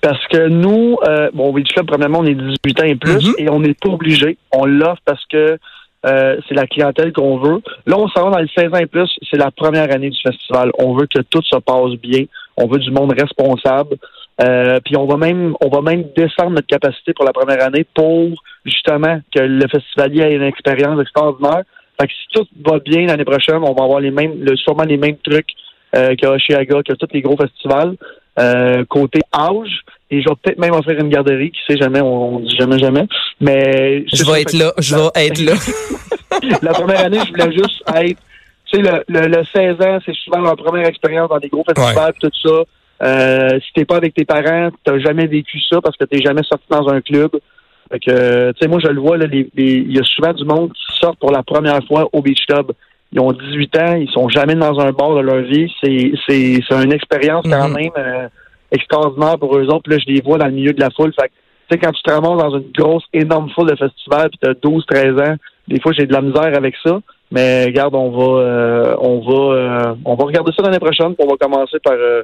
Parce 0.00 0.26
que 0.28 0.48
nous, 0.48 0.96
euh, 1.06 1.28
bon, 1.34 1.52
Beach 1.52 1.68
Club, 1.74 1.86
premièrement, 1.86 2.20
on 2.20 2.26
est 2.26 2.34
18 2.34 2.80
ans 2.80 2.84
et 2.86 2.94
plus 2.96 3.22
Mhm. 3.28 3.34
et 3.38 3.50
on 3.50 3.60
n'est 3.60 3.74
pas 3.74 3.90
obligé. 3.90 4.38
On 4.50 4.64
l'offre 4.64 5.02
parce 5.04 5.24
que 5.30 5.58
euh, 6.06 6.36
c'est 6.48 6.54
la 6.54 6.66
clientèle 6.66 7.12
qu'on 7.12 7.36
veut. 7.36 7.60
Là, 7.86 7.98
on 7.98 8.08
s'en 8.08 8.24
va 8.24 8.30
dans 8.36 8.38
le 8.38 8.48
16 8.56 8.72
ans 8.72 8.78
et 8.78 8.86
plus. 8.86 9.10
C'est 9.30 9.36
la 9.36 9.50
première 9.50 9.92
année 9.94 10.08
du 10.08 10.16
festival. 10.26 10.70
On 10.78 10.94
veut 10.94 11.06
que 11.14 11.20
tout 11.20 11.42
se 11.42 11.56
passe 11.58 11.92
bien. 12.00 12.24
On 12.56 12.66
veut 12.66 12.78
du 12.78 12.90
monde 12.90 13.12
responsable. 13.12 13.96
Euh, 14.42 14.80
puis 14.84 14.96
on 14.96 15.06
va 15.06 15.16
même 15.16 15.54
on 15.60 15.68
va 15.68 15.82
même 15.82 16.04
descendre 16.16 16.50
notre 16.50 16.66
capacité 16.66 17.12
pour 17.12 17.24
la 17.24 17.32
première 17.32 17.62
année 17.62 17.84
pour 17.94 18.42
justement 18.64 19.20
que 19.34 19.40
le 19.40 19.66
festivalier 19.68 20.22
ait 20.22 20.34
une 20.36 20.42
expérience 20.42 21.00
extraordinaire. 21.00 21.62
Fait 22.00 22.06
que 22.06 22.12
si 22.12 22.28
tout 22.32 22.46
va 22.64 22.78
bien 22.78 23.06
l'année 23.06 23.24
prochaine, 23.24 23.58
on 23.62 23.74
va 23.74 23.84
avoir 23.84 24.00
les 24.00 24.10
mêmes 24.10 24.42
le, 24.42 24.56
sûrement 24.56 24.84
les 24.84 24.96
mêmes 24.96 25.18
trucs 25.18 25.50
euh, 25.94 26.14
que 26.16 26.26
Oshiaga, 26.26 26.82
que 26.82 26.94
tous 26.94 27.08
les 27.12 27.20
gros 27.20 27.36
festivals. 27.36 27.96
Euh, 28.38 28.84
côté 28.88 29.20
âge, 29.34 29.82
et 30.10 30.22
je 30.22 30.28
vais 30.28 30.34
peut-être 30.40 30.58
même 30.58 30.72
offrir 30.72 30.98
une 30.98 31.10
garderie, 31.10 31.50
qui 31.50 31.60
sait 31.66 31.76
jamais, 31.76 32.00
on, 32.00 32.36
on 32.36 32.38
dit 32.38 32.56
jamais 32.56 32.78
jamais. 32.78 33.06
Mais 33.40 34.04
Je 34.12 34.24
vais 34.24 34.42
être 34.42 34.54
là, 34.54 34.72
je 34.78 34.94
vais 34.94 35.26
être 35.26 35.40
là. 35.40 35.52
la 36.62 36.72
première 36.72 37.04
année, 37.04 37.18
je 37.26 37.30
voulais 37.30 37.52
juste 37.52 37.82
être. 37.96 38.18
Tu 38.72 38.76
sais, 38.76 38.82
le, 38.82 39.04
le, 39.08 39.26
le 39.26 39.44
16 39.44 39.74
ans, 39.84 39.98
c'est 40.06 40.14
souvent 40.14 40.40
leur 40.40 40.56
première 40.56 40.86
expérience 40.86 41.28
dans 41.28 41.38
des 41.38 41.48
gros 41.48 41.64
festivals, 41.64 42.12
pis 42.14 42.20
tout 42.20 42.48
ça. 42.48 42.64
Euh, 43.02 43.58
si 43.60 43.72
t'es 43.74 43.84
pas 43.84 43.96
avec 43.96 44.14
tes 44.14 44.24
parents, 44.24 44.70
t'as 44.84 44.98
jamais 44.98 45.26
vécu 45.26 45.58
ça 45.70 45.80
parce 45.80 45.96
que 45.96 46.04
t'es 46.04 46.20
jamais 46.20 46.42
sorti 46.42 46.66
dans 46.70 46.88
un 46.88 47.00
club. 47.00 47.30
Fait 47.90 47.98
que, 47.98 48.10
euh, 48.10 48.52
tu 48.52 48.58
sais, 48.62 48.68
moi, 48.68 48.78
je 48.84 48.88
le 48.88 49.00
vois, 49.00 49.16
il 49.18 49.92
y 49.92 49.98
a 49.98 50.04
souvent 50.04 50.32
du 50.32 50.44
monde 50.44 50.72
qui 50.72 50.96
sort 51.00 51.16
pour 51.16 51.32
la 51.32 51.42
première 51.42 51.80
fois 51.88 52.08
au 52.12 52.20
Beach 52.22 52.44
Club. 52.46 52.72
Ils 53.12 53.20
ont 53.20 53.32
18 53.32 53.76
ans, 53.78 53.94
ils 53.96 54.10
sont 54.10 54.28
jamais 54.28 54.54
dans 54.54 54.78
un 54.78 54.92
bar 54.92 55.14
de 55.16 55.20
leur 55.22 55.42
vie. 55.42 55.72
C'est, 55.82 56.12
c'est, 56.28 56.60
c'est 56.68 56.84
une 56.84 56.92
expérience 56.92 57.44
quand 57.48 57.68
Mhm. 57.68 57.74
même 57.74 57.90
euh, 57.98 58.28
extraordinaire 58.70 59.38
pour 59.38 59.56
eux 59.58 59.66
autres. 59.66 59.82
Puis 59.84 59.94
là, 59.94 59.98
je 60.06 60.12
les 60.12 60.20
vois 60.20 60.38
dans 60.38 60.46
le 60.46 60.52
milieu 60.52 60.72
de 60.72 60.80
la 60.80 60.90
foule. 60.90 61.12
Fait 61.18 61.28
que, 61.28 61.32
tu 61.32 61.72
sais, 61.72 61.78
quand 61.78 61.90
tu 61.92 62.02
te 62.02 62.12
ramasses 62.12 62.38
dans 62.38 62.56
une 62.58 62.70
grosse, 62.76 63.04
énorme 63.12 63.50
foule 63.50 63.70
de 63.70 63.76
festival, 63.76 64.28
puis 64.30 64.38
t'as 64.40 64.54
12, 64.54 64.84
13 64.86 65.18
ans, 65.20 65.34
des 65.66 65.80
fois, 65.80 65.92
j'ai 65.92 66.06
de 66.06 66.12
la 66.12 66.20
misère 66.20 66.56
avec 66.56 66.74
ça. 66.84 67.00
Mais 67.32 67.64
regarde, 67.66 67.94
on 67.94 68.10
va, 68.10 68.40
euh, 68.42 68.96
on 69.00 69.20
va, 69.20 69.54
euh, 69.54 69.94
on 70.04 70.14
va 70.14 70.24
regarder 70.24 70.52
ça 70.56 70.62
l'année 70.62 70.78
prochaine. 70.78 71.14
puis 71.16 71.26
On 71.26 71.30
va 71.30 71.36
commencer 71.36 71.78
par, 71.82 71.94
euh, 71.94 72.22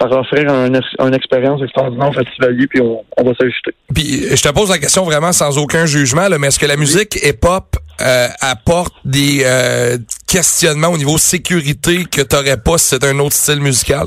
par 0.00 0.10
offrir 0.12 0.50
un, 0.50 0.72
une 0.72 1.14
expérience 1.14 1.62
extraordinaire 1.62 2.08
au 2.08 2.12
festivalier, 2.12 2.66
puis 2.66 2.80
on, 2.80 3.04
on 3.18 3.22
va 3.22 3.34
s'ajuster. 3.34 3.74
Puis 3.94 4.34
je 4.34 4.42
te 4.42 4.48
pose 4.48 4.70
la 4.70 4.78
question 4.78 5.04
vraiment 5.04 5.30
sans 5.32 5.58
aucun 5.58 5.84
jugement, 5.84 6.26
là, 6.26 6.38
mais 6.38 6.46
est-ce 6.46 6.58
que 6.58 6.66
la 6.66 6.78
musique 6.78 7.16
hip-hop 7.22 7.76
euh, 8.00 8.26
apporte 8.40 8.94
des 9.04 9.42
euh, 9.44 9.98
questionnements 10.26 10.88
au 10.88 10.96
niveau 10.96 11.18
sécurité 11.18 12.04
que 12.10 12.22
t'aurais 12.22 12.56
pas 12.56 12.78
si 12.78 12.86
c'était 12.86 13.08
un 13.08 13.18
autre 13.18 13.34
style 13.34 13.60
musical? 13.60 14.06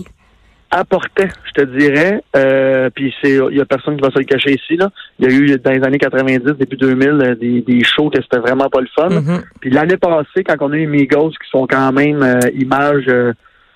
apportait, 0.74 1.30
je 1.46 1.62
te 1.62 1.78
dirais. 1.78 2.24
Euh, 2.36 2.90
puis 2.90 3.14
c'est, 3.22 3.38
il 3.52 3.56
y 3.56 3.62
a 3.62 3.66
personne 3.66 3.96
qui 3.96 4.02
va 4.02 4.10
se 4.10 4.18
le 4.18 4.26
cacher 4.26 4.54
ici 4.54 4.76
là. 4.76 4.90
Il 5.20 5.30
y 5.30 5.32
a 5.32 5.38
eu 5.38 5.60
dans 5.60 5.72
les 5.72 5.84
années 5.84 6.00
90, 6.00 6.54
début 6.58 6.76
2000, 6.76 7.08
euh, 7.08 7.36
des, 7.36 7.62
des 7.62 7.84
shows 7.84 8.10
que 8.10 8.22
c'était 8.22 8.40
vraiment 8.40 8.70
pas 8.70 8.82
le 8.82 8.88
fun. 8.96 9.10
Mhm. 9.10 9.44
Puis 9.62 9.70
l'année 9.70 9.98
passée, 9.98 10.44
quand 10.44 10.56
on 10.62 10.72
a 10.72 10.76
eu 10.76 10.88
Migos 10.88 11.30
qui 11.30 11.50
sont 11.52 11.68
quand 11.68 11.92
même 11.92 12.24
euh, 12.24 12.40
images 12.56 13.06
euh, 13.08 13.34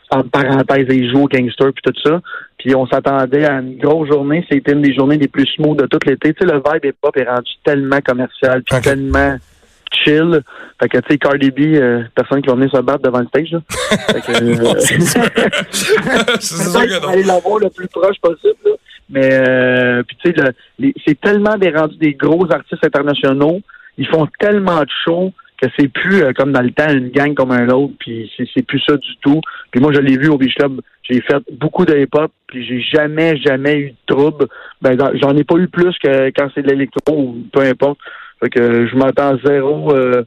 entre 0.09 0.29
parenthèses 0.29 0.87
des 0.87 1.09
joues 1.09 1.27
gangsters 1.27 1.73
puis 1.73 1.81
tout 1.83 1.99
ça. 2.03 2.21
Puis 2.57 2.73
on 2.75 2.87
s'attendait 2.87 3.45
à 3.45 3.59
une 3.59 3.77
grosse 3.77 4.07
journée. 4.09 4.45
C'était 4.49 4.71
une 4.73 4.81
des 4.81 4.93
journées 4.93 5.17
les 5.17 5.27
plus 5.27 5.45
smooth 5.55 5.77
de 5.77 5.85
tout 5.85 5.99
l'été. 6.05 6.33
Tu 6.33 6.45
sais, 6.47 6.53
le 6.53 6.57
vibe 6.59 6.85
hip-hop 6.85 7.15
est 7.17 7.23
rendu 7.29 7.51
tellement 7.63 7.99
commercial 8.01 8.63
puis 8.63 8.81
tellement 8.81 9.37
chill. 9.91 10.41
Fait 10.81 10.89
que, 10.89 10.97
tu 10.99 11.03
sais, 11.11 11.17
Cardi 11.17 11.51
B, 11.51 11.59
euh, 11.75 12.03
personne 12.15 12.41
qui 12.41 12.47
va 12.49 12.55
venir 12.55 12.71
se 12.71 12.81
battre 12.81 13.01
devant 13.03 13.19
le 13.19 13.27
stage, 13.27 13.51
là. 13.51 13.59
Fait 13.69 14.21
que, 14.21 14.43
euh, 14.43 14.73
c'est 14.79 15.01
sûr 15.01 15.21
que 15.23 16.87
Peut-être 16.87 17.01
non. 17.03 17.09
aller 17.09 17.23
l'avoir 17.23 17.59
le 17.59 17.69
plus 17.69 17.87
proche 17.87 18.17
possible. 18.21 18.55
là. 18.65 18.71
Mais 19.09 19.29
euh, 19.33 20.03
puis 20.03 20.17
tu 20.23 20.31
sais, 20.31 20.53
le- 20.79 20.91
c'est 21.05 21.19
tellement 21.19 21.55
des 21.57 21.69
rendus 21.69 21.97
des 21.97 22.13
gros 22.13 22.45
artistes 22.51 22.83
internationaux. 22.83 23.61
Ils 23.97 24.07
font 24.07 24.27
tellement 24.39 24.81
de 24.81 24.89
shows 25.05 25.31
que 25.61 25.67
c'est 25.77 25.87
plus 25.87 26.23
euh, 26.23 26.33
comme 26.33 26.51
dans 26.51 26.61
le 26.61 26.71
temps 26.71 26.89
une 26.89 27.09
gang 27.09 27.33
comme 27.33 27.51
un 27.51 27.67
autre. 27.69 27.93
Puis 27.99 28.31
c'est, 28.37 28.47
c'est 28.53 28.65
plus 28.65 28.81
ça 28.87 28.95
du 28.97 29.17
tout. 29.21 29.41
Puis 29.71 29.81
moi, 29.81 29.91
je 29.93 29.99
l'ai 29.99 30.17
vu 30.17 30.29
au 30.29 30.37
Beach 30.37 30.55
Club. 30.55 30.81
J'ai 31.03 31.21
fait 31.21 31.43
beaucoup 31.59 31.85
de 31.85 31.97
hip-hop. 31.97 32.31
Puis 32.47 32.65
j'ai 32.65 32.81
jamais, 32.81 33.37
jamais 33.37 33.75
eu 33.77 33.89
de 33.91 34.15
trouble. 34.15 34.47
Ben, 34.81 34.97
j'en 35.21 35.35
ai 35.35 35.43
pas 35.43 35.55
eu 35.55 35.67
plus 35.67 35.95
que 36.03 36.29
quand 36.29 36.49
c'est 36.53 36.61
de 36.61 36.69
l'électro 36.69 37.17
ou 37.17 37.43
peu 37.51 37.61
importe. 37.61 37.99
Fait 38.39 38.49
que 38.49 38.87
je 38.87 38.95
m'attends 38.95 39.35
à 39.35 39.37
zéro. 39.43 39.93
euh, 39.93 40.23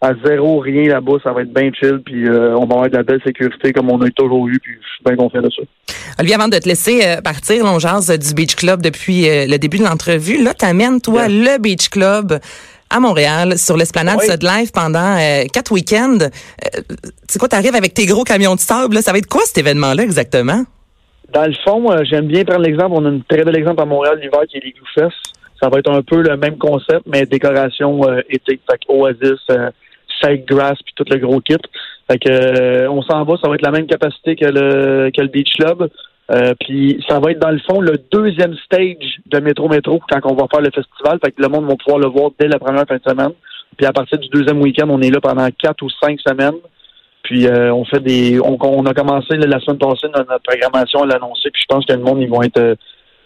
à 0.00 0.12
zéro, 0.24 0.60
rien 0.60 0.88
là-bas, 0.88 1.14
ça 1.24 1.32
va 1.32 1.42
être 1.42 1.52
bien 1.52 1.70
chill, 1.72 2.00
puis 2.04 2.28
euh, 2.28 2.56
on 2.56 2.66
va 2.66 2.74
avoir 2.74 2.88
de 2.88 2.96
la 2.96 3.02
belle 3.02 3.20
sécurité 3.24 3.72
comme 3.72 3.90
on 3.90 4.00
a 4.00 4.08
toujours 4.10 4.46
eu, 4.46 4.58
puis 4.62 4.74
je 4.74 4.88
suis 4.88 5.04
bien 5.04 5.16
confiant 5.16 5.42
de 5.42 5.50
ça. 5.50 5.62
Olivier, 6.18 6.36
avant 6.36 6.48
de 6.48 6.58
te 6.58 6.68
laisser 6.68 7.00
euh, 7.04 7.20
partir, 7.20 7.64
on 7.64 7.78
jase 7.78 8.16
du 8.16 8.34
Beach 8.34 8.54
Club 8.54 8.80
depuis 8.80 9.28
euh, 9.28 9.46
le 9.46 9.58
début 9.58 9.78
de 9.78 9.84
l'entrevue. 9.84 10.42
Là, 10.42 10.54
t'amènes, 10.54 11.00
toi, 11.00 11.26
le 11.28 11.60
Beach 11.60 11.88
Club 11.88 12.38
à 12.90 13.00
Montréal, 13.00 13.58
sur 13.58 13.76
l'esplanade 13.76 14.18
Oui. 14.20 14.26
Sud 14.26 14.42
Live 14.42 14.70
pendant 14.72 15.16
euh, 15.18 15.44
quatre 15.52 15.72
week-ends. 15.72 16.18
Euh, 16.20 16.80
c'est 17.28 17.38
quoi, 17.38 17.48
t'arrives 17.48 17.74
avec 17.74 17.94
tes 17.94 18.06
gros 18.06 18.24
camions 18.24 18.54
de 18.54 18.60
sable, 18.60 18.94
là? 18.94 19.02
Ça 19.02 19.12
va 19.12 19.18
être 19.18 19.26
quoi 19.26 19.42
cet 19.44 19.58
événement-là 19.58 20.02
exactement? 20.02 20.64
Dans 21.32 21.44
le 21.44 21.54
fond, 21.64 21.90
euh, 21.92 22.04
j'aime 22.04 22.26
bien 22.26 22.44
prendre 22.44 22.62
l'exemple. 22.62 22.92
On 22.92 23.04
a 23.04 23.10
un 23.10 23.20
très 23.28 23.44
bel 23.44 23.56
exemple 23.56 23.82
à 23.82 23.84
Montréal 23.84 24.18
l'hiver 24.20 24.40
qui 24.48 24.56
est 24.56 24.64
les 24.64 24.74
Fest. 24.94 25.14
Ça 25.60 25.68
va 25.68 25.80
être 25.80 25.90
un 25.90 26.02
peu 26.02 26.22
le 26.22 26.36
même 26.36 26.56
concept, 26.56 27.02
mais 27.06 27.26
décoration 27.26 28.08
euh, 28.08 28.20
été. 28.30 28.58
Fait 28.70 28.80
Oasis, 28.88 29.40
Side 30.22 30.44
Grass, 30.46 30.78
puis 30.84 30.94
tout 30.96 31.04
le 31.10 31.18
gros 31.18 31.40
kit. 31.40 31.56
Fait 32.10 32.18
que 32.18 32.88
on 32.88 33.02
s'en 33.02 33.24
va, 33.24 33.34
ça 33.42 33.48
va 33.48 33.56
être 33.56 33.62
la 33.62 33.72
même 33.72 33.86
capacité 33.86 34.36
que 34.36 34.46
le 34.46 35.10
que 35.14 35.20
le 35.20 35.28
Beach 35.28 35.56
Club. 35.58 35.90
Euh, 36.30 36.52
puis 36.60 37.02
ça 37.08 37.18
va 37.20 37.30
être 37.30 37.38
dans 37.38 37.50
le 37.50 37.60
fond 37.60 37.80
le 37.80 37.98
deuxième 38.12 38.54
stage 38.64 39.18
de 39.26 39.40
Métro 39.40 39.66
Métro 39.68 39.98
quand 40.10 40.20
on 40.24 40.34
va 40.34 40.46
faire 40.50 40.60
le 40.60 40.70
festival. 40.70 41.18
Fait 41.24 41.32
que 41.32 41.40
le 41.40 41.48
monde 41.48 41.66
va 41.66 41.76
pouvoir 41.76 41.98
le 41.98 42.08
voir 42.08 42.30
dès 42.38 42.48
la 42.48 42.58
première 42.58 42.86
fin 42.86 42.96
de 42.96 43.02
semaine. 43.06 43.32
Puis 43.76 43.86
à 43.86 43.92
partir 43.92 44.18
du 44.18 44.28
deuxième 44.28 44.60
week-end, 44.60 44.88
on 44.90 45.00
est 45.00 45.10
là 45.10 45.20
pendant 45.20 45.48
quatre 45.50 45.82
ou 45.82 45.88
cinq 46.02 46.18
semaines. 46.20 46.58
Puis 47.22 47.46
euh, 47.46 47.72
on 47.72 47.84
fait 47.84 48.00
des. 48.00 48.40
On, 48.40 48.58
on 48.60 48.86
a 48.86 48.94
commencé 48.94 49.36
là, 49.36 49.46
la 49.46 49.60
semaine 49.60 49.78
passée 49.78 50.06
notre, 50.14 50.38
programmation 50.42 51.02
à 51.02 51.06
l'annoncer. 51.06 51.50
Puis 51.50 51.62
je 51.62 51.74
pense 51.74 51.84
que 51.84 51.92
le 51.92 52.00
monde 52.00 52.20
ils 52.20 52.28
vont 52.28 52.42
être 52.42 52.58
euh, 52.58 52.74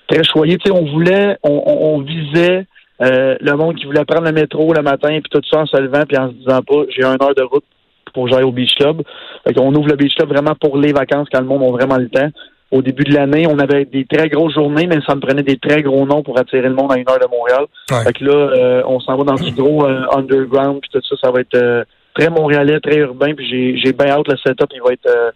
très 0.08 0.24
choyés. 0.24 0.58
Tu 0.58 0.70
sais, 0.70 0.76
on 0.76 0.84
voulait, 0.84 1.38
on, 1.42 1.62
on, 1.66 2.00
visait 2.00 2.66
euh, 3.00 3.36
le 3.40 3.52
monde 3.54 3.76
qui 3.76 3.84
voulait 3.84 4.04
prendre 4.04 4.26
le 4.26 4.32
métro 4.32 4.72
le 4.72 4.82
matin 4.82 5.20
puis 5.20 5.30
tout 5.30 5.40
ça 5.50 5.60
en 5.60 5.66
se 5.66 5.76
levant 5.76 6.04
puis 6.06 6.16
en 6.18 6.28
se 6.28 6.34
disant 6.34 6.62
pas 6.62 6.82
j'ai 6.88 7.04
une 7.04 7.22
heure 7.22 7.34
de 7.34 7.42
route 7.42 7.64
pour 8.12 8.26
que 8.26 8.32
j'aille 8.32 8.44
au 8.44 8.52
Beach 8.52 8.74
Club. 8.74 9.02
Fait 9.46 9.54
qu'on 9.54 9.74
ouvre 9.74 9.88
le 9.88 9.96
Beach 9.96 10.14
Club 10.14 10.28
vraiment 10.28 10.54
pour 10.54 10.76
les 10.76 10.92
vacances 10.92 11.28
quand 11.32 11.40
le 11.40 11.46
monde 11.46 11.62
a 11.62 11.70
vraiment 11.70 11.96
le 11.96 12.08
temps. 12.08 12.28
Au 12.72 12.80
début 12.80 13.04
de 13.04 13.12
l'année, 13.12 13.46
on 13.46 13.58
avait 13.58 13.84
des 13.84 14.06
très 14.06 14.30
grosses 14.30 14.54
journées, 14.54 14.86
mais 14.86 14.98
ça 15.06 15.14
me 15.14 15.20
prenait 15.20 15.42
des 15.42 15.58
très 15.58 15.82
gros 15.82 16.06
noms 16.06 16.22
pour 16.22 16.38
attirer 16.38 16.62
le 16.62 16.74
monde 16.74 16.90
à 16.90 16.96
une 16.96 17.06
heure 17.06 17.18
de 17.18 17.26
Montréal. 17.30 17.66
Ouais. 17.90 18.02
Fait 18.02 18.14
que 18.14 18.24
là, 18.24 18.32
euh, 18.32 18.82
on 18.86 18.98
s'en 18.98 19.14
va 19.14 19.24
dans 19.24 19.34
du 19.34 19.52
gros 19.52 19.84
euh, 19.84 20.06
underground 20.10 20.80
puis 20.80 20.88
tout 20.90 21.02
ça, 21.06 21.16
ça 21.22 21.30
va 21.30 21.40
être 21.40 21.54
euh, 21.54 21.84
très 22.14 22.30
montréalais, 22.30 22.80
très 22.80 22.96
urbain, 22.96 23.34
puis 23.34 23.46
j'ai 23.46 23.76
j'ai 23.76 23.92
bien 23.92 24.08
hâte 24.08 24.26
le 24.26 24.38
setup, 24.38 24.70
il 24.72 24.80
va 24.80 24.94
être 24.94 25.34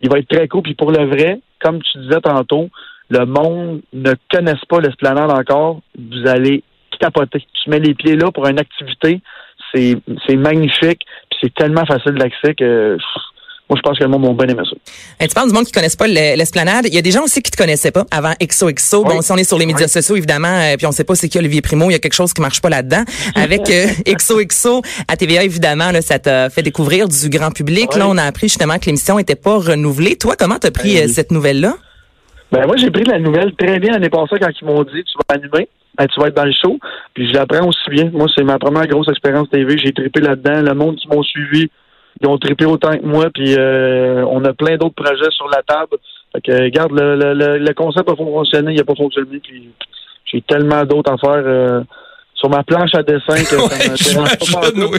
il 0.00 0.08
va 0.08 0.20
être 0.20 0.28
très 0.28 0.46
cool. 0.46 0.62
Puis 0.62 0.74
pour 0.74 0.92
le 0.92 1.04
vrai, 1.06 1.40
comme 1.60 1.82
tu 1.82 1.98
disais 1.98 2.20
tantôt, 2.20 2.68
le 3.10 3.24
monde 3.26 3.80
ne 3.92 4.12
connaisse 4.30 4.64
pas 4.68 4.80
l'esplanade 4.80 5.32
encore, 5.32 5.80
vous 5.98 6.28
allez 6.28 6.62
capoter. 7.00 7.44
Tu 7.64 7.70
mets 7.70 7.80
les 7.80 7.94
pieds 7.94 8.14
là 8.14 8.30
pour 8.30 8.46
une 8.46 8.60
activité, 8.60 9.20
c'est 9.74 9.96
c'est 10.24 10.36
magnifique, 10.36 11.02
puis 11.30 11.38
c'est 11.40 11.54
tellement 11.54 11.84
facile 11.84 12.14
d'accès 12.14 12.54
que 12.54 12.94
pff, 12.94 13.22
moi 13.68 13.76
je 13.76 13.82
pense 13.82 13.98
que 13.98 14.04
le 14.04 14.10
monde 14.10 14.24
va 14.36 14.44
bien 14.46 14.54
aimer 14.54 14.62
ça. 14.68 15.26
Tu 15.26 15.34
parles 15.34 15.48
du 15.48 15.54
monde 15.54 15.64
qui 15.64 15.72
connaissent 15.72 15.96
pas 15.96 16.06
le- 16.06 16.36
l'esplanade? 16.36 16.86
Il 16.86 16.94
y 16.94 16.98
a 16.98 17.02
des 17.02 17.10
gens 17.10 17.22
aussi 17.24 17.42
qui 17.42 17.50
te 17.50 17.56
connaissaient 17.56 17.90
pas 17.90 18.04
avant 18.10 18.32
XOXO. 18.40 19.02
Bon, 19.04 19.16
Oui. 19.16 19.22
si 19.22 19.32
on 19.32 19.36
est 19.36 19.44
sur 19.44 19.58
les 19.58 19.66
médias 19.66 19.86
Oui. 19.86 19.90
sociaux, 19.90 20.16
évidemment, 20.16 20.48
euh, 20.48 20.76
puis 20.76 20.86
on 20.86 20.92
sait 20.92 21.04
pas 21.04 21.14
c'est 21.16 21.28
qui 21.28 21.38
Olivier 21.38 21.62
Primo, 21.62 21.90
il 21.90 21.92
y 21.92 21.96
a 21.96 21.98
quelque 21.98 22.12
chose 22.14 22.32
qui 22.32 22.40
marche 22.40 22.60
pas 22.60 22.68
là-dedans. 22.68 23.02
Avec 23.34 23.62
euh, 23.70 23.86
XOXO 24.06 24.82
à 25.08 25.16
TVA, 25.16 25.42
évidemment, 25.42 25.90
là, 25.90 26.00
ça 26.02 26.18
t'a 26.18 26.48
fait 26.50 26.62
découvrir 26.62 27.08
du 27.08 27.28
grand 27.28 27.50
public. 27.50 27.90
Oui. 27.92 27.98
Là, 27.98 28.08
on 28.08 28.16
a 28.18 28.22
appris 28.22 28.48
justement 28.48 28.78
que 28.78 28.86
l'émission 28.86 29.18
était 29.18 29.34
pas 29.36 29.56
renouvelée. 29.58 30.16
Toi, 30.16 30.34
comment 30.38 30.58
t'as 30.58 30.70
pris 30.70 30.94
Ben 30.94 31.08
euh, 31.08 31.12
cette 31.12 31.30
nouvelle-là? 31.32 31.74
Ben 32.52 32.64
moi 32.64 32.76
j'ai 32.76 32.92
pris 32.92 33.02
la 33.02 33.18
nouvelle 33.18 33.52
très 33.56 33.80
bien 33.80 33.92
l'année 33.94 34.08
passée 34.08 34.36
quand 34.40 34.48
ils 34.62 34.64
m'ont 34.64 34.84
dit 34.84 35.02
tu 35.04 35.14
vas 35.28 35.34
animer. 35.34 35.68
Hey, 35.98 36.06
tu 36.14 36.20
vas 36.20 36.28
être 36.28 36.36
dans 36.36 36.44
le 36.44 36.52
show. 36.52 36.78
Puis 37.14 37.26
je 37.28 37.32
l'apprends 37.32 37.66
aussi 37.66 37.90
bien. 37.90 38.08
Moi, 38.12 38.26
c'est 38.36 38.44
ma 38.44 38.58
première 38.58 38.86
grosse 38.86 39.08
expérience 39.08 39.48
TV. 39.50 39.76
J'ai 39.78 39.92
trippé 39.92 40.20
là-dedans. 40.20 40.60
Le 40.62 40.74
monde 40.74 40.94
qui 40.96 41.08
m'ont 41.08 41.22
suivi, 41.24 41.70
ils 42.20 42.28
ont 42.28 42.38
trippé 42.38 42.64
autant 42.64 42.96
que 42.96 43.04
moi. 43.04 43.30
Puis 43.32 43.54
euh, 43.56 44.24
on 44.26 44.44
a 44.44 44.52
plein 44.52 44.76
d'autres 44.76 44.94
projets 44.94 45.30
sur 45.30 45.48
la 45.48 45.62
table. 45.62 45.96
Fait 46.32 46.40
que, 46.40 46.62
regarde, 46.62 46.92
le, 46.92 47.16
le, 47.16 47.34
le, 47.34 47.58
le 47.58 47.74
concept 47.74 48.08
a 48.08 48.16
fonctionné, 48.16 48.72
il 48.72 48.76
n'a 48.76 48.84
pas 48.84 48.94
fonctionné. 48.94 49.38
Puis 49.40 49.70
j'ai 50.26 50.42
tellement 50.42 50.84
d'autres 50.84 51.12
à 51.12 51.18
faire 51.18 51.42
euh, 51.44 51.80
sur 52.34 52.50
ma 52.50 52.62
planche 52.62 52.94
à 52.94 53.02
dessin 53.02 53.36
que 53.36 53.96
ça 53.96 54.20
Ouais, 54.20 54.72
pas 54.72 54.86
oui. 54.92 54.98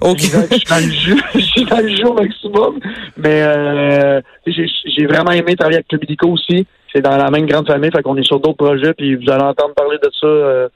OK. 0.00 0.22
Exact, 0.22 0.52
je 0.52 0.56
suis 0.56 0.64
dans 0.68 0.76
le 0.76 0.92
jeu, 0.92 1.16
je 1.34 1.40
suis 1.40 1.64
dans 1.64 1.78
le 1.78 1.96
jeu 1.96 2.06
au 2.06 2.14
maximum. 2.14 2.78
Mais 3.16 3.42
euh, 3.42 4.20
j'ai 4.46 5.06
vraiment 5.06 5.32
aimé 5.32 5.56
travailler 5.56 5.76
avec 5.76 5.88
Club 5.88 6.04
Illico 6.04 6.28
aussi. 6.28 6.66
C'est 6.92 7.02
dans 7.02 7.16
la 7.16 7.30
même 7.30 7.46
grande 7.46 7.66
famille, 7.66 7.90
fait 7.90 8.02
qu'on 8.02 8.16
est 8.16 8.24
sur 8.24 8.40
d'autres 8.40 8.56
projets, 8.64 8.94
puis 8.94 9.16
vous 9.16 9.30
allez 9.30 9.42
entendre 9.42 9.74
parler 9.74 9.98
de 10.02 10.10
ça 10.18 10.26
euh, 10.26 10.68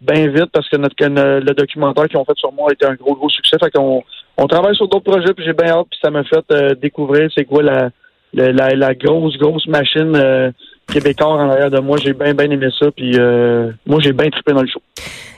bien 0.00 0.28
vite 0.28 0.50
parce 0.52 0.68
que 0.68 0.76
notre 0.76 0.94
le 1.04 1.52
documentaire 1.52 2.08
qu'ils 2.08 2.18
ont 2.18 2.24
fait 2.24 2.36
sur 2.36 2.52
moi 2.52 2.70
a 2.70 2.72
été 2.72 2.86
un 2.86 2.94
gros 2.94 3.14
gros 3.14 3.28
succès. 3.28 3.56
Fait 3.60 3.70
qu'on 3.70 4.02
on 4.40 4.46
travaille 4.46 4.76
sur 4.76 4.88
d'autres 4.88 5.10
projets, 5.10 5.34
puis 5.34 5.44
j'ai 5.44 5.52
bien 5.52 5.72
hâte, 5.72 5.88
puis 5.90 5.98
ça 6.02 6.10
m'a 6.10 6.22
fait 6.24 6.44
euh, 6.52 6.74
découvrir 6.74 7.28
c'est 7.34 7.44
quoi 7.44 7.62
la, 7.62 7.90
la, 8.32 8.52
la, 8.52 8.68
la 8.74 8.94
grosse 8.94 9.36
grosse 9.36 9.66
machine 9.66 10.12
euh, 10.14 10.50
québécoise 10.92 11.40
en 11.40 11.50
arrière 11.50 11.70
de 11.70 11.80
moi. 11.80 11.98
J'ai 12.02 12.12
bien 12.12 12.34
bien 12.34 12.48
aimé 12.50 12.68
ça, 12.78 12.86
puis 12.96 13.12
euh, 13.18 13.72
moi 13.84 13.98
j'ai 14.00 14.12
bien 14.12 14.30
trippé 14.30 14.52
dans 14.52 14.62
le 14.62 14.68
show. 14.68 14.80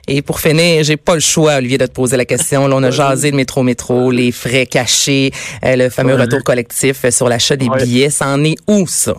Et 0.06 0.22
pour 0.22 0.40
finir, 0.40 0.82
j'ai 0.82 0.96
pas 0.96 1.14
le 1.14 1.20
choix, 1.20 1.56
Olivier, 1.56 1.78
de 1.78 1.86
te 1.86 1.92
poser 1.92 2.16
la 2.16 2.24
question. 2.24 2.66
Là, 2.68 2.76
on 2.76 2.82
a 2.82 2.90
jasé 2.90 3.30
de 3.30 3.36
métro 3.36 3.62
métro, 3.62 4.10
les 4.10 4.32
frais 4.32 4.66
cachés, 4.66 5.30
euh, 5.64 5.76
le 5.76 5.88
fameux 5.88 6.14
retour 6.14 6.42
collectif 6.42 7.08
sur 7.10 7.28
l'achat 7.28 7.56
des 7.56 7.68
billets. 7.68 8.10
Ça 8.10 8.26
en 8.28 8.42
est 8.44 8.56
où 8.68 8.86
ça? 8.86 9.14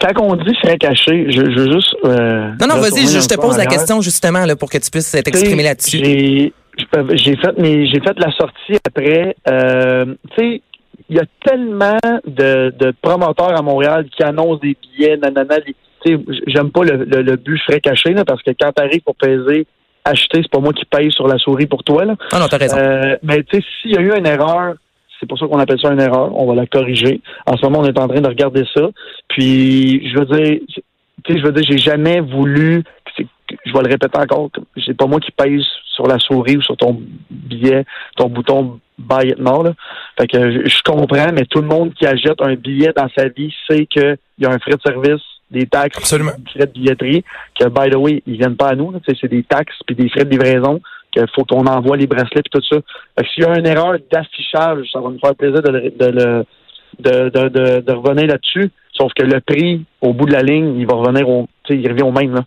Quand 0.00 0.12
on 0.22 0.34
dit 0.36 0.54
frais 0.62 0.76
caché, 0.78 1.26
je, 1.30 1.40
je 1.40 1.60
veux 1.60 1.72
juste. 1.72 1.96
Non, 2.04 2.66
non, 2.68 2.80
vas-y, 2.80 3.06
je, 3.06 3.20
je 3.20 3.28
te 3.28 3.34
pose 3.34 3.56
la 3.56 3.66
question 3.66 4.00
justement 4.00 4.44
là 4.44 4.56
pour 4.56 4.70
que 4.70 4.78
tu 4.78 4.90
puisses 4.90 5.10
t'exprimer 5.10 5.62
là-dessus. 5.62 6.52
J'ai 7.14 7.36
fait 7.36 7.58
mes 7.58 7.86
j'ai 7.86 8.00
fait 8.00 8.18
la 8.18 8.30
sortie 8.32 8.76
après. 8.86 9.34
Euh, 9.48 10.14
tu 10.36 10.42
sais, 10.42 10.62
il 11.08 11.16
y 11.16 11.20
a 11.20 11.24
tellement 11.44 11.98
de, 12.26 12.72
de 12.78 12.92
promoteurs 13.00 13.56
à 13.56 13.62
Montréal 13.62 14.06
qui 14.14 14.22
annoncent 14.22 14.60
des 14.62 14.76
billets, 14.82 15.16
nanana. 15.16 15.56
les- 15.66 15.74
Tu 16.04 16.14
sais, 16.16 16.18
j'aime 16.46 16.70
pas 16.70 16.84
le, 16.84 17.04
le, 17.04 17.22
le 17.22 17.36
but 17.36 17.58
frais 17.66 17.80
caché 17.80 18.12
là, 18.12 18.24
parce 18.24 18.42
que 18.42 18.50
quand 18.60 18.72
t'arrives 18.72 19.02
pour 19.02 19.14
peser, 19.16 19.66
acheter, 20.04 20.40
c'est 20.42 20.50
pas 20.50 20.60
moi 20.60 20.72
qui 20.72 20.84
paye 20.84 21.10
sur 21.12 21.26
la 21.26 21.38
souris 21.38 21.66
pour 21.66 21.82
toi 21.84 22.04
là. 22.04 22.14
Ah 22.32 22.38
non, 22.38 22.46
t'as 22.48 22.58
raison. 22.58 22.76
Euh, 22.78 23.16
mais 23.22 23.42
tu 23.44 23.56
sais, 23.56 23.64
s'il 23.82 23.92
y 23.92 23.96
a 23.96 24.00
eu 24.00 24.12
une 24.16 24.26
erreur, 24.26 24.74
c'est 25.18 25.26
pour 25.28 25.38
ça 25.38 25.46
qu'on 25.46 25.58
appelle 25.58 25.80
ça 25.80 25.90
une 25.92 26.00
erreur. 26.00 26.30
On 26.38 26.46
va 26.46 26.54
la 26.54 26.66
corriger. 26.66 27.20
En 27.46 27.56
ce 27.56 27.62
moment, 27.64 27.78
on 27.80 27.86
est 27.86 27.98
en 27.98 28.06
train 28.06 28.20
de 28.20 28.28
regarder 28.28 28.64
ça. 28.74 28.82
Puis, 29.28 30.08
je 30.10 30.18
veux 30.18 30.26
dire, 30.26 30.60
tu 31.24 31.32
sais, 31.32 31.38
je 31.40 31.44
veux 31.44 31.52
dire, 31.52 31.64
j'ai 31.68 31.78
jamais 31.78 32.20
voulu. 32.20 32.82
Je 33.64 33.72
vais 33.72 33.82
le 33.82 33.88
répéter 33.90 34.18
encore. 34.18 34.50
C'est 34.84 34.96
pas 34.96 35.06
moi 35.06 35.20
qui 35.20 35.30
pèse 35.30 35.62
sur 35.94 36.06
la 36.06 36.18
souris 36.18 36.56
ou 36.56 36.62
sur 36.62 36.76
ton 36.76 37.00
billet, 37.30 37.84
ton 38.16 38.28
bouton 38.28 38.78
Buy 38.98 39.28
It 39.28 39.38
Now. 39.38 39.62
Là. 39.62 39.72
Fait 40.18 40.26
que 40.26 40.66
je, 40.68 40.82
comprends, 40.84 41.32
mais 41.32 41.44
tout 41.44 41.60
le 41.60 41.68
monde 41.68 41.92
qui 41.94 42.06
achète 42.06 42.40
un 42.40 42.54
billet 42.54 42.92
dans 42.96 43.08
sa 43.16 43.28
vie 43.28 43.54
sait 43.68 43.86
qu'il 43.86 44.16
y 44.38 44.46
a 44.46 44.50
un 44.50 44.58
frais 44.58 44.72
de 44.76 44.80
service, 44.84 45.22
des 45.50 45.66
taxes, 45.66 45.98
Absolument. 45.98 46.32
des 46.38 46.50
frais 46.50 46.66
de 46.66 46.72
billetterie, 46.72 47.24
que 47.58 47.68
by 47.68 47.90
the 47.90 47.96
way, 47.96 48.22
ils 48.26 48.36
viennent 48.38 48.56
pas 48.56 48.68
à 48.70 48.74
nous. 48.74 48.92
C'est 49.06 49.28
des 49.28 49.42
taxes 49.44 49.76
puis 49.86 49.94
des 49.94 50.08
frais 50.08 50.24
de 50.24 50.30
livraison 50.30 50.80
qu'il 51.12 51.24
faut 51.34 51.44
qu'on 51.44 51.66
envoie 51.66 51.96
les 51.96 52.06
bracelets 52.06 52.40
et 52.44 52.50
tout 52.50 52.60
ça. 52.68 52.76
Fait 53.16 53.24
que 53.24 53.30
s'il 53.30 53.44
y 53.44 53.46
a 53.46 53.58
une 53.58 53.66
erreur 53.66 53.96
d'affichage, 54.10 54.86
ça 54.92 55.00
va 55.00 55.10
me 55.10 55.18
faire 55.18 55.34
plaisir 55.36 55.62
de, 55.62 55.70
le- 55.70 55.90
de, 55.90 56.06
le- 56.06 56.44
de, 56.98 57.28
de, 57.28 57.48
de, 57.48 57.80
de 57.80 57.92
revenir 57.92 58.26
là-dessus. 58.26 58.70
Sauf 58.92 59.12
que 59.14 59.22
le 59.22 59.40
prix, 59.40 59.84
au 60.00 60.14
bout 60.14 60.24
de 60.26 60.32
la 60.32 60.42
ligne, 60.42 60.78
il 60.78 60.86
va 60.86 60.94
revenir 60.94 61.28
au, 61.28 61.46
il 61.68 61.86
revient 61.88 62.02
au 62.02 62.12
même, 62.12 62.34
là. 62.34 62.44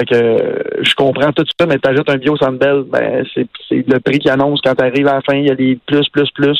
Fait 0.00 0.06
que 0.06 0.14
euh, 0.14 0.62
je 0.80 0.94
comprends 0.94 1.30
tout 1.32 1.44
ça, 1.58 1.66
mais 1.66 1.78
t'ajoutes 1.78 2.08
un 2.08 2.16
bio 2.16 2.34
Sandbell, 2.36 2.84
ben 2.90 3.22
c'est 3.34 3.46
le 3.70 3.98
prix 4.00 4.18
qui 4.18 4.30
annonce 4.30 4.60
quand 4.64 4.74
t'arrives 4.74 5.06
à 5.06 5.16
la 5.16 5.20
fin, 5.20 5.34
il 5.34 5.46
y 5.46 5.50
a 5.50 5.54
des 5.54 5.78
plus, 5.86 6.08
plus, 6.08 6.30
plus. 6.30 6.58